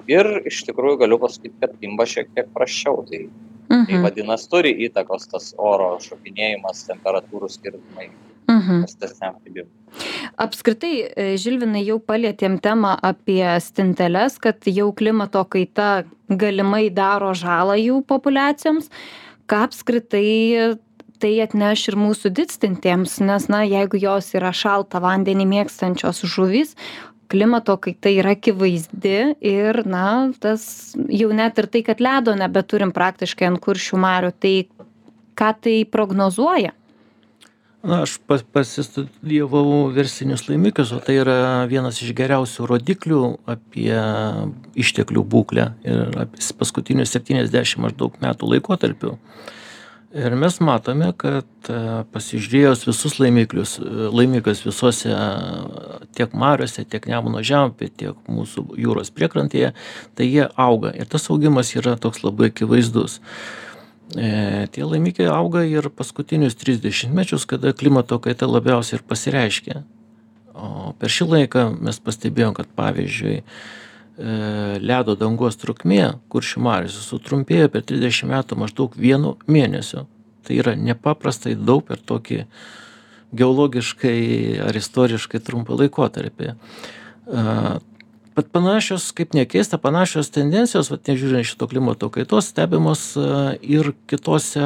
ir 0.06 0.26
iš 0.46 0.62
tikrųjų 0.68 1.00
galiu 1.02 1.18
pasakyti, 1.18 1.56
kad 1.60 1.74
kimba 1.80 2.06
šiek 2.06 2.30
tiek 2.36 2.46
praščiau. 2.54 3.02
Tai, 3.10 3.22
tai 3.68 3.94
Mhm. 3.96 4.02
vadinasi, 4.04 4.48
turi 4.48 4.72
įtakos 4.88 5.26
tas 5.32 5.54
oro 5.58 5.98
šokinėjimas, 5.98 6.84
temperatūrų 6.86 7.48
skirtumai 7.50 8.10
Mhm. 8.50 8.84
prastesniam 8.84 9.34
kibimui. 9.44 9.70
Apskritai, 10.36 10.94
e, 11.16 11.36
Žilvinai, 11.38 11.84
jau 11.86 12.00
palėtėm 12.02 12.58
temą 12.60 12.96
apie 13.02 13.44
stinteles, 13.62 14.40
kad 14.42 14.66
jau 14.66 14.90
klimato 14.92 15.44
kaita 15.44 16.04
galimai 16.28 16.88
daro 16.90 17.30
žalą 17.34 17.76
jų 17.78 18.00
populiacijoms. 18.02 18.90
Ką 19.46 19.68
apskritai 19.68 20.76
tai 21.22 21.32
atneš 21.44 21.88
ir 21.88 21.96
mūsų 21.96 22.32
didstintiems, 22.36 23.20
nes, 23.24 23.48
na, 23.48 23.62
jeigu 23.64 24.00
jos 24.00 24.32
yra 24.36 24.50
šaltą 24.52 25.00
vandenį 25.00 25.46
mėgstančios 25.48 26.24
žuvys, 26.28 26.74
klimato 27.32 27.76
kaita 27.80 28.12
yra 28.12 28.34
akivaizdi 28.36 29.18
ir, 29.40 29.80
na, 29.88 30.32
tas 30.40 30.94
jau 31.08 31.30
net 31.32 31.58
ir 31.58 31.70
tai, 31.70 31.84
kad 31.86 32.02
ledo 32.04 32.34
nebeturim 32.36 32.92
praktiškai 32.94 33.48
ant 33.48 33.62
kuršių 33.64 34.00
marių, 34.04 34.32
tai 34.36 34.54
ką 35.38 35.52
tai 35.64 35.76
prognozuoja? 35.88 36.74
Na, 37.84 37.98
aš 38.06 38.14
pas, 38.24 38.40
pasistudijavau 38.40 39.90
versinius 39.92 40.46
laimikius, 40.48 40.94
o 40.96 41.02
tai 41.04 41.18
yra 41.20 41.36
vienas 41.68 41.98
iš 42.00 42.14
geriausių 42.16 42.68
rodiklių 42.70 43.18
apie 43.54 43.92
išteklių 44.80 45.24
būklę 45.34 45.66
ir 45.84 46.16
apie 46.22 46.46
paskutinius 46.56 47.12
70 47.12 47.82
maždaug 47.84 48.16
metų 48.24 48.48
laikotarpių. 48.54 49.12
Ir 50.14 50.36
mes 50.38 50.56
matome, 50.62 51.08
kad 51.18 51.68
e, 51.68 51.76
pasižiūrėjus 52.14 52.84
visus 52.86 53.16
laimiklius, 53.18 53.74
e, 53.82 54.08
laimikius 54.14 54.60
visose 54.62 55.10
e, 55.10 55.24
tiek 56.14 56.36
mariuose, 56.38 56.84
tiek 56.86 57.08
Nemuno 57.10 57.42
žemėje, 57.44 57.90
tiek 57.98 58.30
mūsų 58.30 58.78
jūros 58.78 59.10
priekrantėje, 59.12 59.72
tai 60.14 60.30
jie 60.30 60.46
auga. 60.54 60.94
Ir 60.94 61.10
tas 61.10 61.26
augimas 61.34 61.74
yra 61.74 61.98
toks 62.00 62.22
labai 62.22 62.52
akivaizdus. 62.52 63.18
E, 64.14 64.66
tie 64.70 64.84
laimikiai 64.86 65.26
auga 65.32 65.64
ir 65.66 65.88
paskutinius 65.90 66.54
30 66.60 67.10
mečius, 67.14 67.46
kada 67.50 67.72
klimato 67.74 68.20
kaita 68.22 68.46
labiausiai 68.46 69.00
ir 69.00 69.06
pasireiškia. 69.08 69.82
O 70.54 70.92
per 70.98 71.10
šį 71.10 71.26
laiką 71.32 71.64
mes 71.82 71.98
pastebėjom, 71.98 72.54
kad 72.54 72.70
pavyzdžiui, 72.78 73.40
e, 73.42 74.36
ledo 74.78 75.16
dangos 75.18 75.58
trukmė 75.58 76.12
kuršių 76.30 76.62
mariuose 76.62 77.02
sutrumpėjo 77.02 77.72
per 77.74 77.82
30 77.82 78.30
metų 78.30 78.60
maždaug 78.62 78.94
vienu 78.94 79.34
mėnesiu. 79.50 80.06
Tai 80.46 80.60
yra 80.62 80.76
nepaprastai 80.78 81.56
daug 81.58 81.82
per 81.88 81.98
tokį 81.98 82.44
geologiškai 83.34 84.60
ar 84.62 84.78
istoriškai 84.78 85.42
trumpą 85.42 85.80
laikotarpį. 85.80 86.54
E, 86.54 87.48
Bet 88.34 88.50
panašios, 88.50 89.12
kaip 89.14 89.34
nekeista, 89.34 89.78
panašios 89.78 90.32
tendencijos, 90.34 90.88
vat, 90.90 91.06
nežiūrint 91.06 91.46
šito 91.46 91.68
klimato 91.70 92.08
kaitos, 92.10 92.48
stebimos 92.50 93.12
e, 93.14 93.26
ir 93.76 93.92
kitose 94.10 94.62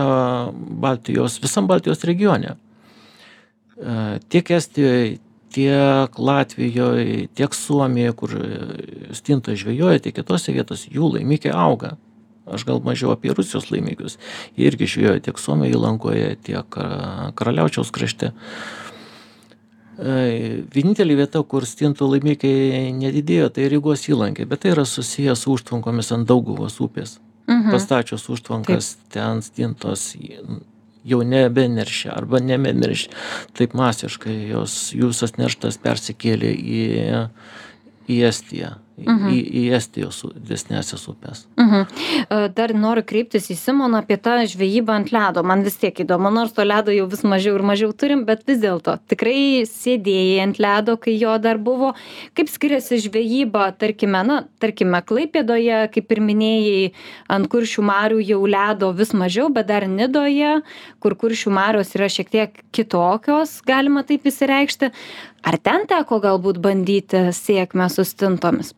Baltijos, 0.84 1.36
visam 1.42 1.68
Baltijos 1.68 2.06
regione. 2.08 2.54
E, 3.76 4.18
Tiek 4.32 4.50
Estijoje, 4.56 5.18
tiek 5.52 6.18
Latvijoje, 6.18 7.26
tiek 7.36 7.54
Suomijoje, 7.54 8.16
kur 8.16 8.34
stinta 9.12 9.56
žvejoja, 9.56 10.00
tiek 10.00 10.16
kitose 10.16 10.56
vietose 10.56 10.88
jų 10.92 11.12
laimikiai 11.18 11.52
auga. 11.52 11.98
Aš 12.48 12.64
gal 12.64 12.80
mažiau 12.80 13.12
apie 13.12 13.34
Rusijos 13.36 13.68
laimikius. 13.68 14.16
Jie 14.56 14.70
irgi 14.72 14.88
žvejoja 14.88 15.26
tiek 15.28 15.40
Suomijoje 15.40 15.76
įlankoje, 15.76 16.36
tiek 16.48 16.80
e, 16.80 16.90
Karaliaučiaus 17.36 17.92
krašte. 17.92 18.32
E, 18.32 18.87
Vienintelė 19.98 21.16
vieta, 21.18 21.42
kur 21.42 21.66
stintų 21.66 22.06
laimikiai 22.12 22.92
nedidėjo, 22.94 23.48
tai 23.50 23.66
Rygos 23.72 24.06
įlankė, 24.06 24.46
bet 24.46 24.62
tai 24.62 24.76
yra 24.76 24.84
susijęs 24.86 25.42
su 25.42 25.56
užtvankomis 25.56 26.12
ant 26.14 26.28
Dauguvos 26.28 26.78
upės. 26.84 27.16
Mhm. 27.48 27.72
Pastačius 27.72 28.28
užtvankas 28.30 28.96
ten 29.10 29.42
stintos 29.42 30.12
jau 31.08 31.22
nebeneršia 31.24 32.12
arba 32.14 32.40
nebeneršia. 32.44 33.10
Taip 33.58 33.74
masiškai 33.78 34.36
jos, 34.52 34.76
jų 34.94 35.10
visas 35.10 35.34
nerštas 35.40 35.80
persikėlė 35.82 36.52
į, 36.54 36.82
į 38.08 38.20
Estiją, 38.28 38.76
Mhm. 39.06 39.28
į, 39.30 39.38
į 39.60 39.62
Estijos 39.78 40.22
didesnėsias 40.34 41.04
upes. 41.10 41.44
Mhm. 41.60 41.86
E, 42.28 42.48
Dar 42.58 42.72
noriu 42.74 43.04
kreiptis 43.06 43.50
į 43.52 43.56
Simoną 43.58 44.02
apie 44.02 44.16
tą 44.20 44.38
žvejybą 44.48 44.96
ant 44.96 45.12
ledo. 45.14 45.44
Man 45.46 45.62
vis 45.66 45.76
tiek 45.78 45.94
įdomu, 45.94 46.32
nors 46.34 46.52
to 46.56 46.64
ledo 46.66 46.94
jau 46.94 47.06
vis 47.10 47.22
mažiau 47.22 47.54
ir 47.58 47.62
mažiau 47.62 47.92
turim, 47.92 48.24
bet 48.28 48.42
vis 48.48 48.58
dėlto 48.62 48.98
tikrai 49.08 49.64
sėdėjai 49.68 50.42
ant 50.46 50.58
ledo, 50.58 50.96
kai 50.96 51.14
jo 51.18 51.36
dar 51.38 51.58
buvo. 51.58 51.92
Kaip 52.34 52.50
skiriasi 52.50 52.98
žvejyba, 53.06 53.70
tarkime, 53.78 54.24
na, 54.26 54.40
tarkime, 54.58 55.02
Klaipėdoje, 55.08 55.88
kaip 55.94 56.12
ir 56.12 56.20
minėjai, 56.24 56.92
ant 57.28 57.48
kuršių 57.48 57.84
marių 57.86 58.18
jau 58.24 58.40
ledo 58.46 58.92
vis 58.92 59.14
mažiau, 59.14 59.48
bet 59.52 59.68
dar 59.70 59.86
Nidoje, 59.88 60.58
kur 61.00 61.14
kuršių 61.14 61.54
marios 61.54 61.94
yra 61.96 62.10
šiek 62.12 62.30
tiek 62.32 62.60
kitokios, 62.74 63.60
galima 63.66 64.02
taip 64.02 64.26
įsireikšti. 64.28 64.92
Ar 65.46 65.56
ten 65.62 65.86
teko 65.88 66.18
galbūt 66.20 66.58
bandyti 66.60 67.28
sėkmę 67.32 67.88
su 67.92 68.04
stintomis? 68.04 68.74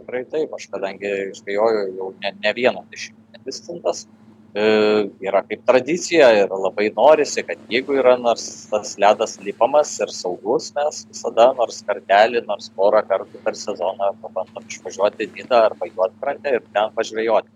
Tikrai 0.00 0.24
taip, 0.32 0.54
aš 0.56 0.66
kadangi 0.72 1.10
žvejoju 1.36 1.84
jau 1.98 2.08
ne, 2.22 2.32
ne 2.40 2.52
vieną 2.56 2.82
dešimtmetį 2.92 3.52
stintas, 3.52 4.06
e, 4.56 4.62
yra 5.26 5.42
kaip 5.46 5.66
tradicija 5.68 6.30
ir 6.38 6.54
labai 6.54 6.88
norisi, 6.96 7.44
kad 7.46 7.60
jeigu 7.72 7.98
yra 8.00 8.16
nors 8.20 8.46
tas 8.70 8.96
ledas 9.02 9.36
lipamas 9.44 9.92
ir 10.00 10.12
saugus, 10.16 10.70
mes 10.78 11.02
visada 11.10 11.50
nors 11.58 11.82
kartelį, 11.86 12.44
nors 12.48 12.70
porą 12.76 13.02
kartų 13.10 13.42
per 13.44 13.58
sezoną 13.60 14.14
pabandom 14.22 14.64
išvažiuoti 14.72 15.28
į 15.28 15.34
Nidą 15.36 15.60
arba 15.68 15.90
Juotkrantę 15.90 16.56
ir 16.56 16.64
ten 16.72 16.96
pažvejoti. 16.96 17.52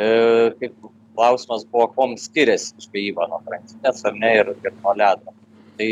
E, 0.00 0.10
kaip 0.58 0.90
klausimas 1.14 1.64
buvo, 1.70 1.86
kuom 1.94 2.18
skiriasi 2.18 2.82
žvejyba 2.88 3.30
nuo 3.30 3.40
krantinės 3.46 4.04
ar 4.08 4.18
ne 4.18 4.34
ir, 4.42 4.54
ir 4.64 4.76
nuo 4.82 4.94
ledo. 4.98 5.38
Tai 5.78 5.90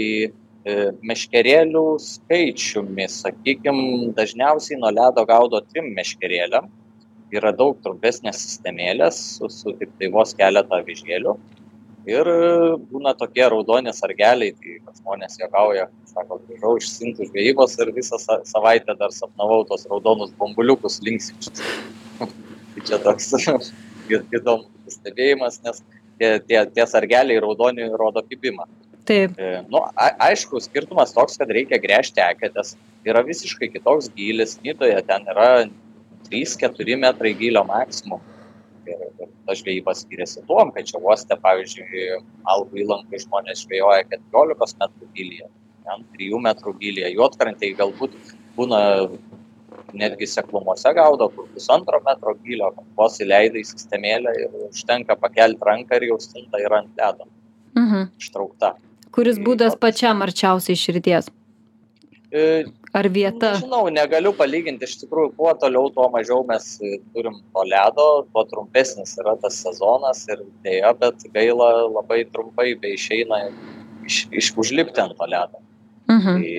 meškerėlių 0.66 1.84
skaičiumi, 2.02 3.06
sakykime, 3.08 4.12
dažniausiai 4.16 4.78
nuo 4.80 4.90
ledo 4.90 5.24
gaudo 5.28 5.60
trim 5.70 5.92
meškerėlėm. 5.96 6.68
Yra 7.32 7.52
daug 7.52 7.76
trumpesnės 7.84 8.40
sistemėlės 8.40 9.18
su, 9.36 9.48
su 9.52 9.74
tik 9.76 9.90
tai 10.00 10.08
vos 10.12 10.32
keletą 10.34 10.80
vižėlių. 10.86 11.36
Ir 12.08 12.24
e, 12.24 12.76
būna 12.88 13.12
tokie 13.18 13.44
raudoni 13.52 13.92
sargeliai, 13.92 14.54
tai 14.56 14.78
žmonės 14.96 15.36
juokauja, 15.42 15.88
sako, 16.08 16.38
grįžau 16.46 16.70
iš 16.80 16.88
sintų 16.94 17.26
žvejybos 17.28 17.76
ir 17.82 17.92
visą 17.92 18.16
sa- 18.22 18.40
savaitę 18.48 18.96
dar 18.96 19.12
sapnavau 19.12 19.60
tos 19.68 19.84
raudonus 19.90 20.32
bombuliukus 20.38 21.02
linksinčius. 21.04 21.60
tai 22.72 22.86
čia 22.88 23.00
toks 23.04 23.28
įdomus 24.08 24.72
pastebėjimas, 24.86 25.60
nes 25.66 25.82
tie, 26.18 26.38
tie, 26.48 26.64
tie 26.72 26.88
sargeliai 26.88 27.42
raudoni 27.44 27.90
rodo 27.92 28.24
kibimą. 28.24 28.64
Taip. 29.08 29.38
E, 29.40 29.62
Nu, 29.72 29.82
a, 29.96 30.10
aišku, 30.28 30.60
skirtumas 30.60 31.14
toks, 31.16 31.38
kad 31.40 31.50
reikia 31.54 31.78
gręžti 31.80 32.20
eketės. 32.24 32.74
Yra 33.08 33.22
visiškai 33.24 33.70
kitoks 33.72 34.10
gylis. 34.16 34.58
Nidoje 34.64 34.98
ten 35.08 35.24
yra 35.32 35.68
3-4 36.28 36.98
metrai 37.00 37.32
gylio 37.38 37.62
maksimum. 37.68 38.20
Ir, 38.88 39.00
ir 39.20 39.30
ta 39.46 39.56
žvejyba 39.56 39.94
skiriasi 39.96 40.42
tuom, 40.48 40.72
kad 40.74 40.88
čia 40.88 41.00
uoste, 41.00 41.36
pavyzdžiui, 41.44 42.20
Algų 42.48 42.82
įlankai 42.84 43.20
žmonės 43.24 43.64
žvejoja 43.64 44.04
14 44.12 44.78
metrų 44.82 45.08
gylyje, 45.16 45.48
ten 45.88 46.04
3 46.16 46.42
metrų 46.48 46.74
gylyje. 46.80 47.12
Juotkrantėje 47.16 47.76
galbūt 47.80 48.16
būna 48.56 48.80
netgi 49.96 50.26
seklumose 50.28 50.90
gaudo, 50.96 51.28
kur 51.32 51.48
pusantro 51.54 52.00
metro 52.04 52.34
gylio, 52.44 52.72
vos 52.96 53.16
įleidai 53.24 53.62
sistemėlę 53.64 54.34
ir 54.42 54.56
užtenka 54.68 55.16
pakelti 55.20 55.64
ranką 55.64 55.96
ir 56.00 56.10
jau 56.10 56.18
stinta 56.20 56.60
yra 56.60 56.82
ant 56.82 56.92
ledo 57.00 57.28
Mhm. 57.76 58.10
ištraukta. 58.18 58.74
Kuris 59.14 59.38
būdas 59.42 59.76
pačiam 59.80 60.22
arčiausiai 60.26 60.78
širdies? 60.78 61.30
Ar 62.98 63.08
vieta? 63.12 63.54
Nežinau, 63.56 63.86
negaliu 63.92 64.34
palyginti, 64.36 64.84
iš 64.88 64.98
tikrųjų, 65.02 65.30
kuo 65.36 65.52
toliau, 65.60 65.88
tuo 65.92 66.08
mažiau 66.12 66.42
mes 66.48 66.66
turim 67.14 67.38
to 67.54 67.64
ledo, 67.68 68.08
tuo 68.32 68.44
trumpesnis 68.50 69.14
yra 69.20 69.36
tas 69.40 69.60
sezonas 69.64 70.26
ir 70.28 70.42
dėja, 70.64 70.92
bet 71.00 71.24
gaila 71.34 71.70
labai 71.88 72.22
trumpai 72.32 72.74
be 72.80 72.92
išeina 72.96 73.46
iš, 74.08 74.26
iš 74.32 74.52
užlipti 74.60 75.04
ant 75.04 75.16
to 75.16 75.28
ledo. 75.28 75.64
Mhm. 76.08 76.36
Tai 76.36 76.52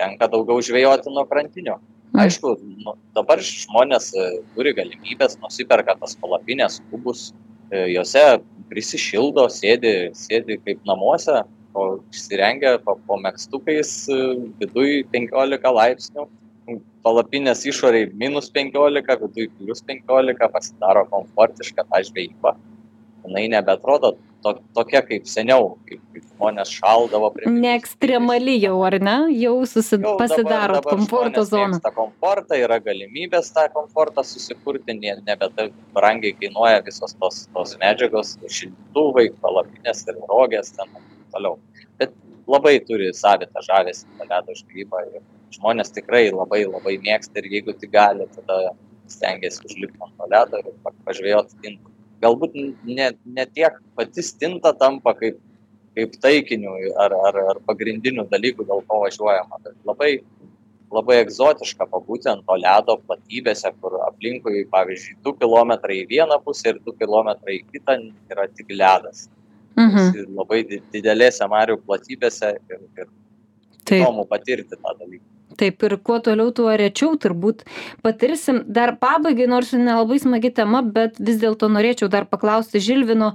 tenka 0.00 0.28
daugiau 0.32 0.64
žvejoti 0.64 1.12
nuo 1.12 1.26
krantinių. 1.28 1.76
Mm. 2.10 2.20
Aišku, 2.24 2.56
nu, 2.82 2.96
dabar 3.14 3.42
žmonės 3.44 4.10
e, 4.18 4.26
turi 4.56 4.72
galimybės, 4.74 5.36
nusiperka 5.42 5.94
tas 6.00 6.16
palapinės 6.18 6.80
kubus, 6.90 7.28
e, 7.70 7.84
juose 7.92 8.24
prisišildo, 8.70 9.44
sėdi, 9.52 10.10
sėdi 10.18 10.58
kaip 10.64 10.82
namuose, 10.88 11.44
o 11.74 11.86
išsirengia 12.12 12.78
po, 12.84 12.96
po 13.06 13.18
mėgstukais, 13.20 13.92
viduj 14.60 15.04
15 15.12 15.74
laipsnių, 15.76 16.26
palapinės 17.04 17.64
išoriai 17.68 18.10
minus 18.14 18.50
15, 18.54 19.14
viduj 19.26 19.50
plus 19.58 19.84
15, 19.86 20.50
pasidaro 20.54 21.06
komfortiška 21.12 21.86
ta 21.86 22.02
žvejyba. 22.06 22.56
Jis 23.20 23.50
nebetrodo 23.52 24.14
to, 24.42 24.54
tokia 24.74 25.02
kaip 25.04 25.26
seniau, 25.28 25.74
kaip, 25.88 26.00
kaip 26.14 26.24
žmonės 26.24 26.72
šaldavo 26.72 27.30
prie 27.34 27.50
Ne 27.52 27.74
ekstremali 27.76 28.56
jau, 28.62 28.78
ar 28.86 28.96
ne? 29.02 29.16
Jau 29.36 29.54
susi... 29.68 29.98
Jau 30.00 30.16
pasidarot 30.20 30.80
dabar 30.80 30.96
komforto 30.96 31.44
žmonės 31.44 31.52
zoną. 31.52 31.76
mėgsta 31.76 31.92
komfortą, 31.96 32.58
yra 32.64 32.80
galimybės 32.84 33.52
tą 33.56 33.66
komfortą 33.74 34.24
susikurti, 34.26 34.96
ne, 34.96 35.18
nebe 35.28 35.50
taip 35.56 35.76
brangiai 35.96 36.32
kainuoja 36.40 36.82
visos 36.86 37.16
tos, 37.20 37.44
tos 37.54 37.76
medžiagos, 37.82 38.36
šildytuvai, 38.48 39.28
palapinės 39.44 40.06
ir 40.08 40.20
rogės 40.32 40.72
ten 40.78 40.88
toliau. 41.34 41.58
Bet 42.00 42.14
labai 42.50 42.78
turi 42.86 43.10
savitą 43.16 43.62
žavesį 43.66 44.08
tą 44.18 44.28
ledo 44.30 44.56
žvejybą 44.60 45.02
ir 45.10 45.22
žmonės 45.56 45.92
tikrai 45.96 46.28
labai 46.30 46.64
labai 46.66 46.96
mėgsta 47.04 47.42
ir 47.42 47.50
jeigu 47.56 47.74
tik 47.80 47.92
gali, 47.94 48.26
tada 48.36 48.74
stengiasi 49.10 49.64
užlipti 49.66 50.02
ant 50.06 50.16
to 50.18 50.28
ledo 50.34 50.62
ir 50.62 50.74
pa- 50.84 50.96
pažvejoti 51.06 51.56
stintą. 51.56 51.94
Galbūt 52.24 52.56
ne, 52.84 53.12
ne 53.24 53.46
tiek 53.46 53.78
pati 53.96 54.22
stinta 54.22 54.74
tampa 54.76 55.14
kaip, 55.16 55.38
kaip 55.96 56.18
taikiniu 56.22 56.74
ar, 57.04 57.14
ar, 57.28 57.40
ar 57.54 57.62
pagrindiniu 57.66 58.26
dalyku, 58.30 58.66
dėl 58.68 58.84
ko 58.86 59.00
važiuojama, 59.06 59.62
bet 59.64 59.78
labai 59.88 60.12
labai 60.90 61.20
egzotiška 61.22 61.86
pabūti 61.90 62.30
ant 62.32 62.42
to 62.46 62.56
ledo 62.58 62.96
platybėse, 63.06 63.70
kur 63.82 63.96
aplinkui, 64.08 64.64
pavyzdžiui, 64.72 65.18
2 65.26 65.36
km 65.42 65.76
į 65.96 66.00
vieną 66.10 66.40
pusę 66.46 66.72
ir 66.72 66.80
2 66.86 66.96
km 66.98 67.30
į 67.54 67.60
kitą 67.70 67.96
yra 68.32 68.48
tik 68.56 68.72
ledas. 68.74 69.28
Mhm. 69.80 70.06
Esi 70.10 70.24
Labai 70.36 70.60
di- 70.68 70.82
didelėse 70.92 71.46
marių 71.48 71.78
platybėse 71.86 72.50
ir, 72.70 72.80
ir 73.00 73.06
Taip. 73.84 74.02
įdomu 74.02 74.26
patirti 74.28 74.76
tą 74.76 74.92
dalyką. 75.00 75.24
Taip 75.58 75.82
ir 75.82 75.96
kuo 76.04 76.18
toliau, 76.22 76.52
tuo 76.54 76.70
rečiau 76.78 77.16
turbūt 77.20 77.64
patirsim. 78.04 78.60
Dar 78.70 78.94
pabaigai, 79.00 79.48
nors 79.50 79.72
nelabai 79.74 80.20
smagi 80.22 80.52
tema, 80.54 80.82
bet 80.82 81.18
vis 81.18 81.40
dėlto 81.42 81.70
norėčiau 81.72 82.10
dar 82.12 82.28
paklausti 82.30 82.82
Žilvino. 82.82 83.32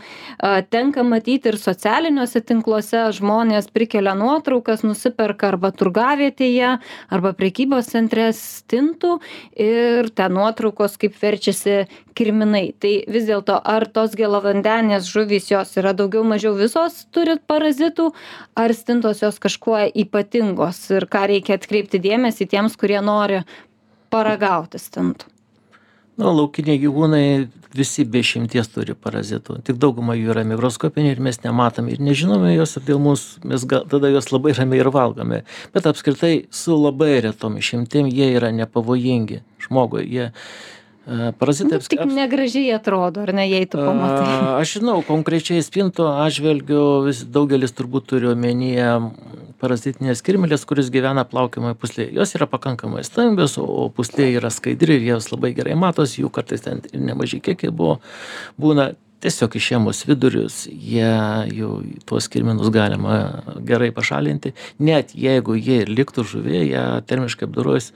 Tenka 0.71 1.04
matyti 1.04 1.51
ir 1.51 1.60
socialiniuose 1.60 2.41
tinkluose 2.47 3.04
žmonės 3.17 3.67
prikelia 3.75 4.15
nuotraukas, 4.17 4.86
nusiperka 4.88 5.51
arba 5.51 5.73
turgavietėje, 5.75 6.78
arba 7.12 7.34
prekybos 7.36 7.91
centre 7.91 8.30
stintų 8.36 9.17
ir 9.60 10.12
ten 10.15 10.36
nuotraukos 10.38 10.97
kaip 11.01 11.19
verčiasi 11.19 11.84
kirminai. 12.15 12.69
Tai 12.80 12.93
vis 13.12 13.28
dėlto, 13.28 13.58
ar 13.60 13.86
tos 13.91 14.15
gėlavandenės 14.17 15.10
žuvys 15.12 15.49
jos 15.51 15.75
yra 15.80 15.91
daugiau 15.97 16.23
mažiau 16.28 16.56
visos 16.58 17.04
turit 17.13 17.43
parazitų, 17.49 18.10
ar 18.56 18.73
stintos 18.75 19.21
jos 19.23 19.39
kažkuo 19.43 19.84
ypatingos 20.06 20.80
ir 20.95 21.10
ką 21.12 21.25
reikia 21.34 21.60
atkreipti 21.60 21.99
dėmesį 22.06 22.50
tiems, 22.54 22.78
kurie 22.80 23.02
nori 23.04 23.44
paragauti 24.13 24.80
stintų. 24.82 25.32
Nu, 26.15 26.30
laukiniai 26.32 26.80
gyvūnai 26.80 27.24
visi 27.76 28.06
be 28.08 28.22
išimties 28.24 28.70
turi 28.72 28.94
parazitų. 28.96 29.58
Tik 29.68 29.80
dauguma 29.84 30.15
jų 30.15 30.32
yra 30.32 30.46
mikroskopiniai 30.48 31.12
ir 31.12 31.20
mes 31.24 31.41
nematome 31.44 31.91
ir 31.91 32.00
nežinome 32.04 32.54
jos 32.54 32.78
ir 32.80 32.86
dėl 32.88 33.02
mūsų 33.04 33.50
mes 33.52 33.65
gal, 33.68 33.84
tada 33.91 34.12
juos 34.13 34.32
labai 34.32 34.54
ramiai 34.56 34.80
ir 34.80 34.89
valgome. 34.96 35.41
Bet 35.76 35.89
apskritai 35.91 36.46
su 36.56 36.78
labai 36.80 37.18
retom 37.26 37.60
išimtim 37.60 38.08
jie 38.08 38.30
yra 38.38 38.54
nepavojingi 38.56 39.41
žmogui. 39.68 40.06
Jie 40.08 40.30
parazitai 41.39 41.80
Nu, 41.80 41.86
tik 41.91 42.04
negražiai 42.10 42.74
atrodo, 42.76 43.22
ar 43.26 43.34
ne, 43.38 43.46
jei 43.50 43.68
tu 43.70 43.78
pamatai. 43.78 44.58
Aš 44.62 44.78
žinau, 44.80 45.00
konkrečiai 45.06 45.63
spinto 45.65 46.08
atžvelgiu, 46.26 47.06
vis, 47.06 47.22
daugelis 47.30 47.76
turbūt 47.78 48.10
turi 48.10 48.32
omenyje 48.32 48.89
parazitinės 49.62 50.24
kirmėlės, 50.26 50.65
kuris 50.68 50.91
gyvena 50.94 51.24
plaukiamoje 51.30 51.78
puslėje. 51.80 52.12
Jos 52.18 52.36
yra 52.38 52.50
pakankamai 52.50 53.06
stambios, 53.08 53.58
o 53.62 53.88
puslė 53.94 54.32
yra 54.36 54.52
skaidri 54.54 55.00
ir 55.00 55.10
jos 55.13 55.32
labai 55.32 55.54
gerai 55.58 55.78
matosi, 55.80 56.22
jų 56.24 56.32
kartais 56.34 56.65
ten 56.65 56.84
ir 56.91 57.02
nemažai 57.06 57.41
kiekiai 57.46 57.74
buvo. 57.74 58.00
Būna 58.62 58.91
tiesiog 59.26 59.56
išėmus 59.58 60.04
vidurius, 60.10 60.63
jie 60.70 61.10
jau 61.56 61.80
tuos 62.06 62.28
kirminus 62.32 62.70
galima 62.74 63.44
gerai 63.65 63.89
pašalinti, 63.96 64.54
net 64.78 65.15
jeigu 65.18 65.58
jie 65.58 65.82
ir 65.84 65.91
liktų 65.91 66.26
žuvėje, 66.36 66.86
termiškai 67.10 67.50
apdorojus. 67.50 67.91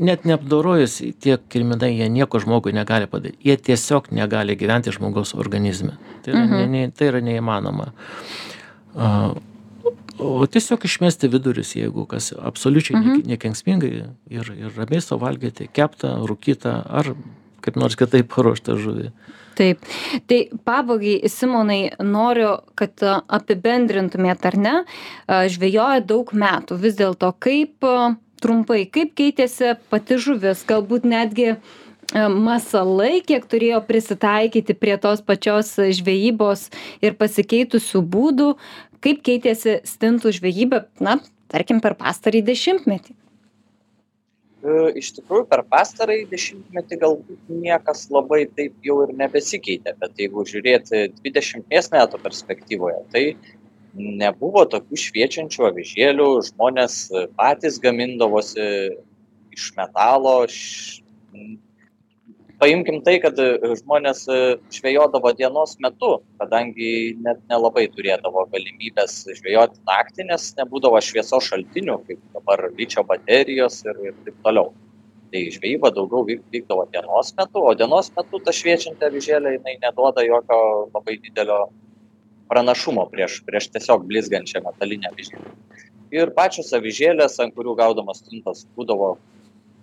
Net 0.00 0.24
neapdorojus 0.24 1.00
tie 1.20 1.38
kirminai, 1.50 1.90
jie 1.98 2.08
nieko 2.08 2.38
žmogui 2.38 2.72
negali 2.72 3.06
padaryti. 3.10 3.38
Jie 3.44 3.56
tiesiog 3.56 4.12
negali 4.14 4.54
gyventi 4.56 4.92
žmogaus 4.94 5.34
organizme. 5.34 5.96
Tai 6.22 6.32
yra, 6.34 6.44
Mhm. 6.46 6.70
ne, 6.70 6.90
tai 6.90 7.08
yra 7.08 7.20
neįmanoma. 7.20 7.92
A, 8.96 9.34
O 10.18 10.46
tiesiog 10.50 10.82
išmesti 10.82 11.28
vidurius, 11.30 11.76
jeigu 11.76 12.02
kas 12.10 12.32
absoliučiai 12.34 12.98
Mhm. 12.98 13.20
nekenksmingai 13.30 13.90
ir, 14.30 14.50
ir 14.58 14.72
ramiai 14.76 15.00
suvalgyti 15.00 15.68
keptą, 15.72 16.26
rūkytą 16.26 16.72
ar 16.90 17.14
kaip 17.62 17.76
nors 17.76 17.94
kitaip 17.94 18.26
paruoštą 18.26 18.74
žuvį. 18.82 19.12
Taip. 19.54 19.78
Tai 20.26 20.48
pabaigai, 20.66 21.28
Simonai, 21.28 21.92
noriu, 22.02 22.58
kad 22.74 22.96
apibendrintumėt 23.28 24.44
ar 24.44 24.56
ne, 24.56 24.84
žvejoja 25.28 26.04
daug 26.04 26.30
metų. 26.32 26.78
Vis 26.78 26.96
dėlto, 26.96 27.32
kaip 27.38 27.80
trumpai, 28.42 28.84
kaip 28.90 29.14
keitėsi 29.18 29.74
pati 29.92 30.18
žuvis, 30.22 30.64
galbūt 30.68 31.06
netgi 31.08 31.48
a, 31.54 32.26
masalai, 32.32 33.20
kiek 33.26 33.46
turėjo 33.50 33.82
prisitaikyti 33.88 34.76
prie 34.78 34.96
tos 35.00 35.22
pačios 35.24 35.74
žvejybos 35.76 36.68
ir 37.04 37.18
pasikeitusių 37.20 38.04
būdų, 38.16 38.50
kaip 39.04 39.22
keitėsi 39.26 39.80
stintų 39.86 40.34
žvejyba, 40.40 40.84
na, 41.04 41.18
tarkim, 41.52 41.82
per 41.84 41.96
pastarį 41.98 42.42
dešimtmetį. 42.48 43.14
E, 44.58 44.78
Iš 44.98 45.12
tikrųjų, 45.18 45.44
per 45.50 45.62
pastarąjį 45.70 46.24
dešimtmetį 46.32 46.98
galbūt 47.02 47.52
niekas 47.62 48.08
labai 48.10 48.42
taip 48.58 48.74
jau 48.82 48.96
ir 49.04 49.14
nebesikeitė, 49.20 49.94
bet 50.00 50.18
jeigu 50.18 50.42
žiūrėti 50.48 51.04
20 51.22 51.94
metų 51.94 52.20
perspektyvoje, 52.24 52.98
tai 53.14 53.24
nebuvo 53.94 54.64
tokių 54.68 54.98
šviečiančių 55.04 55.68
avižėlių, 55.70 56.28
žmonės 56.50 56.98
patys 57.38 57.78
gamindavosi 57.82 58.66
iš 59.54 59.70
metalo. 59.78 60.42
Š... 60.48 61.00
Paimkim 62.58 63.04
tai, 63.06 63.20
kad 63.22 63.38
žmonės 63.38 64.24
žvejodavo 64.74 65.30
dienos 65.38 65.76
metu, 65.78 66.16
kadangi 66.40 67.14
net 67.22 67.38
nelabai 67.50 67.84
turėdavo 67.92 68.48
galimybės 68.50 69.20
žvejoti 69.38 69.78
naktį, 69.86 70.26
nes 70.32 70.48
nebūdavo 70.58 70.98
šviesos 70.98 71.52
šaltinių, 71.52 72.00
kaip 72.08 72.24
dabar 72.34 72.66
lyčio 72.74 73.06
baterijos 73.06 73.84
ir, 73.86 74.02
ir 74.10 74.16
taip 74.26 74.42
toliau. 74.42 74.72
Tai 75.28 75.42
žvejyba 75.54 75.92
daugiau 75.94 76.24
vyk- 76.26 76.42
vykdavo 76.50 76.88
dienos 76.90 77.30
metu, 77.38 77.62
o 77.62 77.76
dienos 77.78 78.10
metu 78.16 78.40
ta 78.42 78.54
šviečianti 78.56 79.06
avižėlė 79.06 79.58
jinai 79.58 79.76
neduoda 79.84 80.24
jokio 80.26 80.58
labai 80.96 81.18
didelio 81.20 81.68
pranašumo 82.50 83.06
prieš, 83.12 83.42
prieš 83.46 83.68
tiesiog 83.74 84.06
blizgančią 84.08 84.62
metalinę 84.64 85.10
avižėlę. 85.12 85.52
Ir 86.14 86.32
pačios 86.36 86.72
avižėlės, 86.76 87.36
ant 87.44 87.54
kurių 87.56 87.74
gaudomas 87.78 88.22
stintos, 88.22 88.64
būdavo 88.76 89.16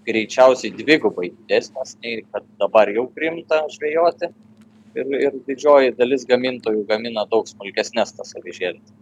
greičiausiai 0.05 0.73
dvigubai 0.73 1.29
didesnės 1.33 1.95
nei 2.03 2.23
kad 2.33 2.45
dabar 2.61 2.89
jau 2.93 3.05
priimta 3.13 3.63
žvejoti. 3.73 4.31
Ir, 4.95 5.09
ir 5.27 5.33
didžioji 5.47 5.95
dalis 5.97 6.23
gamintojų 6.29 6.85
gamina 6.87 7.25
daug 7.31 7.49
smulkesnės 7.49 8.13
tas 8.15 8.31
avižėlės. 8.39 8.93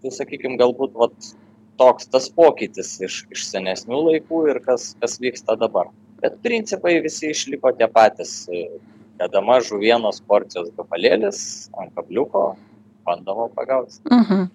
Tai 0.00 0.12
sakykime, 0.14 0.56
galbūt 0.60 0.94
vat, 0.96 1.32
toks 1.80 2.06
tas 2.12 2.28
pokytis 2.36 2.94
iš, 3.02 3.24
iš 3.34 3.48
senesnių 3.48 3.98
laikų 4.06 4.44
ir 4.52 4.60
kas, 4.64 4.92
kas 5.02 5.18
vyksta 5.20 5.56
dabar. 5.58 5.90
Bet 6.22 6.38
principai 6.44 6.98
visi 7.02 7.32
išliko 7.34 7.72
tie 7.76 7.88
patys. 7.90 8.44
Dedama 9.20 9.58
žuvienos 9.60 10.22
porcijos 10.24 10.70
gabalėlis 10.78 11.40
ant 11.76 11.90
kabliuko, 11.92 12.54
bandoma 13.04 13.48
pagauti. 13.48 14.00
Mhm. 14.10 14.46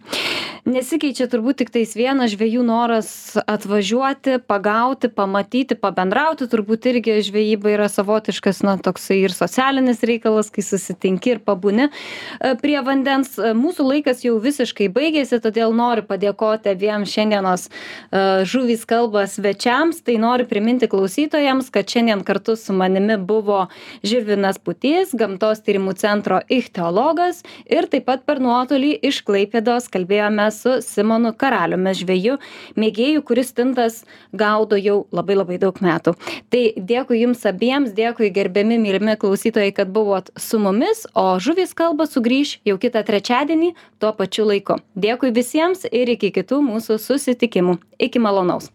Nesikeičia 0.66 1.28
turbūt 1.30 1.60
tiktais 1.62 1.94
vienas 1.98 2.34
žvejų 2.34 2.64
noras 2.66 3.10
atvažiuoti 3.46 4.40
pagauti 4.50 5.10
pamatyti 5.14 5.78
pabendrauti. 5.78 6.48
Turbūt 6.50 6.88
irgi 6.90 7.20
žvejyba 7.28 7.74
yra 7.76 7.90
savotiškas 7.92 8.64
na 8.66 8.76
toksai 8.82 9.20
ir 9.22 9.36
socialinis 9.36 10.02
reikalas 10.06 10.50
kai 10.54 10.66
susitinki 10.66 11.36
ir 11.36 11.42
pabūni 11.46 11.88
e, 11.88 12.54
prie 12.62 12.78
vandens. 12.86 13.36
E, 13.38 13.54
mūsų 13.58 13.86
laikas 13.92 14.24
jau 14.26 14.40
visiškai 14.42 14.90
baigėsi 14.94 15.40
todėl 15.44 15.76
noriu 15.78 16.06
padėkoti 16.10 16.74
abiem 16.74 17.06
šiandienos 17.10 17.68
e, 17.70 18.24
žuvys 18.50 18.88
kalba 18.90 19.28
svečiams. 19.30 20.02
Tai 20.06 20.18
noriu 20.22 20.50
priminti 20.50 20.90
klausytojams 20.90 21.70
kad 21.74 21.90
šiandien 21.90 22.26
kartu 22.26 22.58
su 22.58 22.74
manimi 22.74 23.20
buvo 23.22 23.68
žilvinas 24.06 24.58
pūtys 24.58 25.14
gamtos 25.18 25.62
tyrimų 25.66 25.94
centro 26.02 26.42
ichtiologas 26.50 27.44
ir 27.70 27.86
taip 27.92 28.10
pat 28.10 28.26
per 28.26 28.42
nuotolį 28.42 28.96
iš 29.06 29.22
klaipėdos 29.28 29.92
kalbėjome 29.94 30.50
su 30.56 30.78
simonu 30.86 31.34
karaliumi 31.38 31.94
žveju 32.00 32.38
mėgėju 32.80 33.24
kuris 33.28 33.52
stintas 33.54 34.02
gaudo 34.34 34.80
jau 34.80 34.98
labai 35.16 35.38
labai 35.40 35.60
daug 35.62 35.80
metų. 35.84 36.16
Tai 36.52 36.64
dėkui 36.92 37.22
jums 37.24 37.46
abiems 37.50 37.96
dėkui 37.98 38.32
gerbiami 38.36 38.80
mylimi 38.82 39.18
klausytojai 39.22 39.74
kad 39.76 39.92
buvot 39.96 40.32
su 40.40 40.60
mumis 40.62 41.06
o 41.14 41.28
žuvys 41.40 41.76
kalba 41.78 42.08
sugrįš 42.10 42.60
jau 42.68 42.80
kitą 42.82 43.04
trečiadienį 43.08 43.74
tuo 44.00 44.14
pačiu 44.18 44.48
laiku. 44.50 44.80
Dėkui 44.96 45.34
visiems 45.36 45.88
ir 45.92 46.16
iki 46.16 46.34
kitų 46.36 46.64
mūsų 46.70 47.00
susitikimų. 47.02 47.80
Iki 48.06 48.20
malonaus 48.20 48.75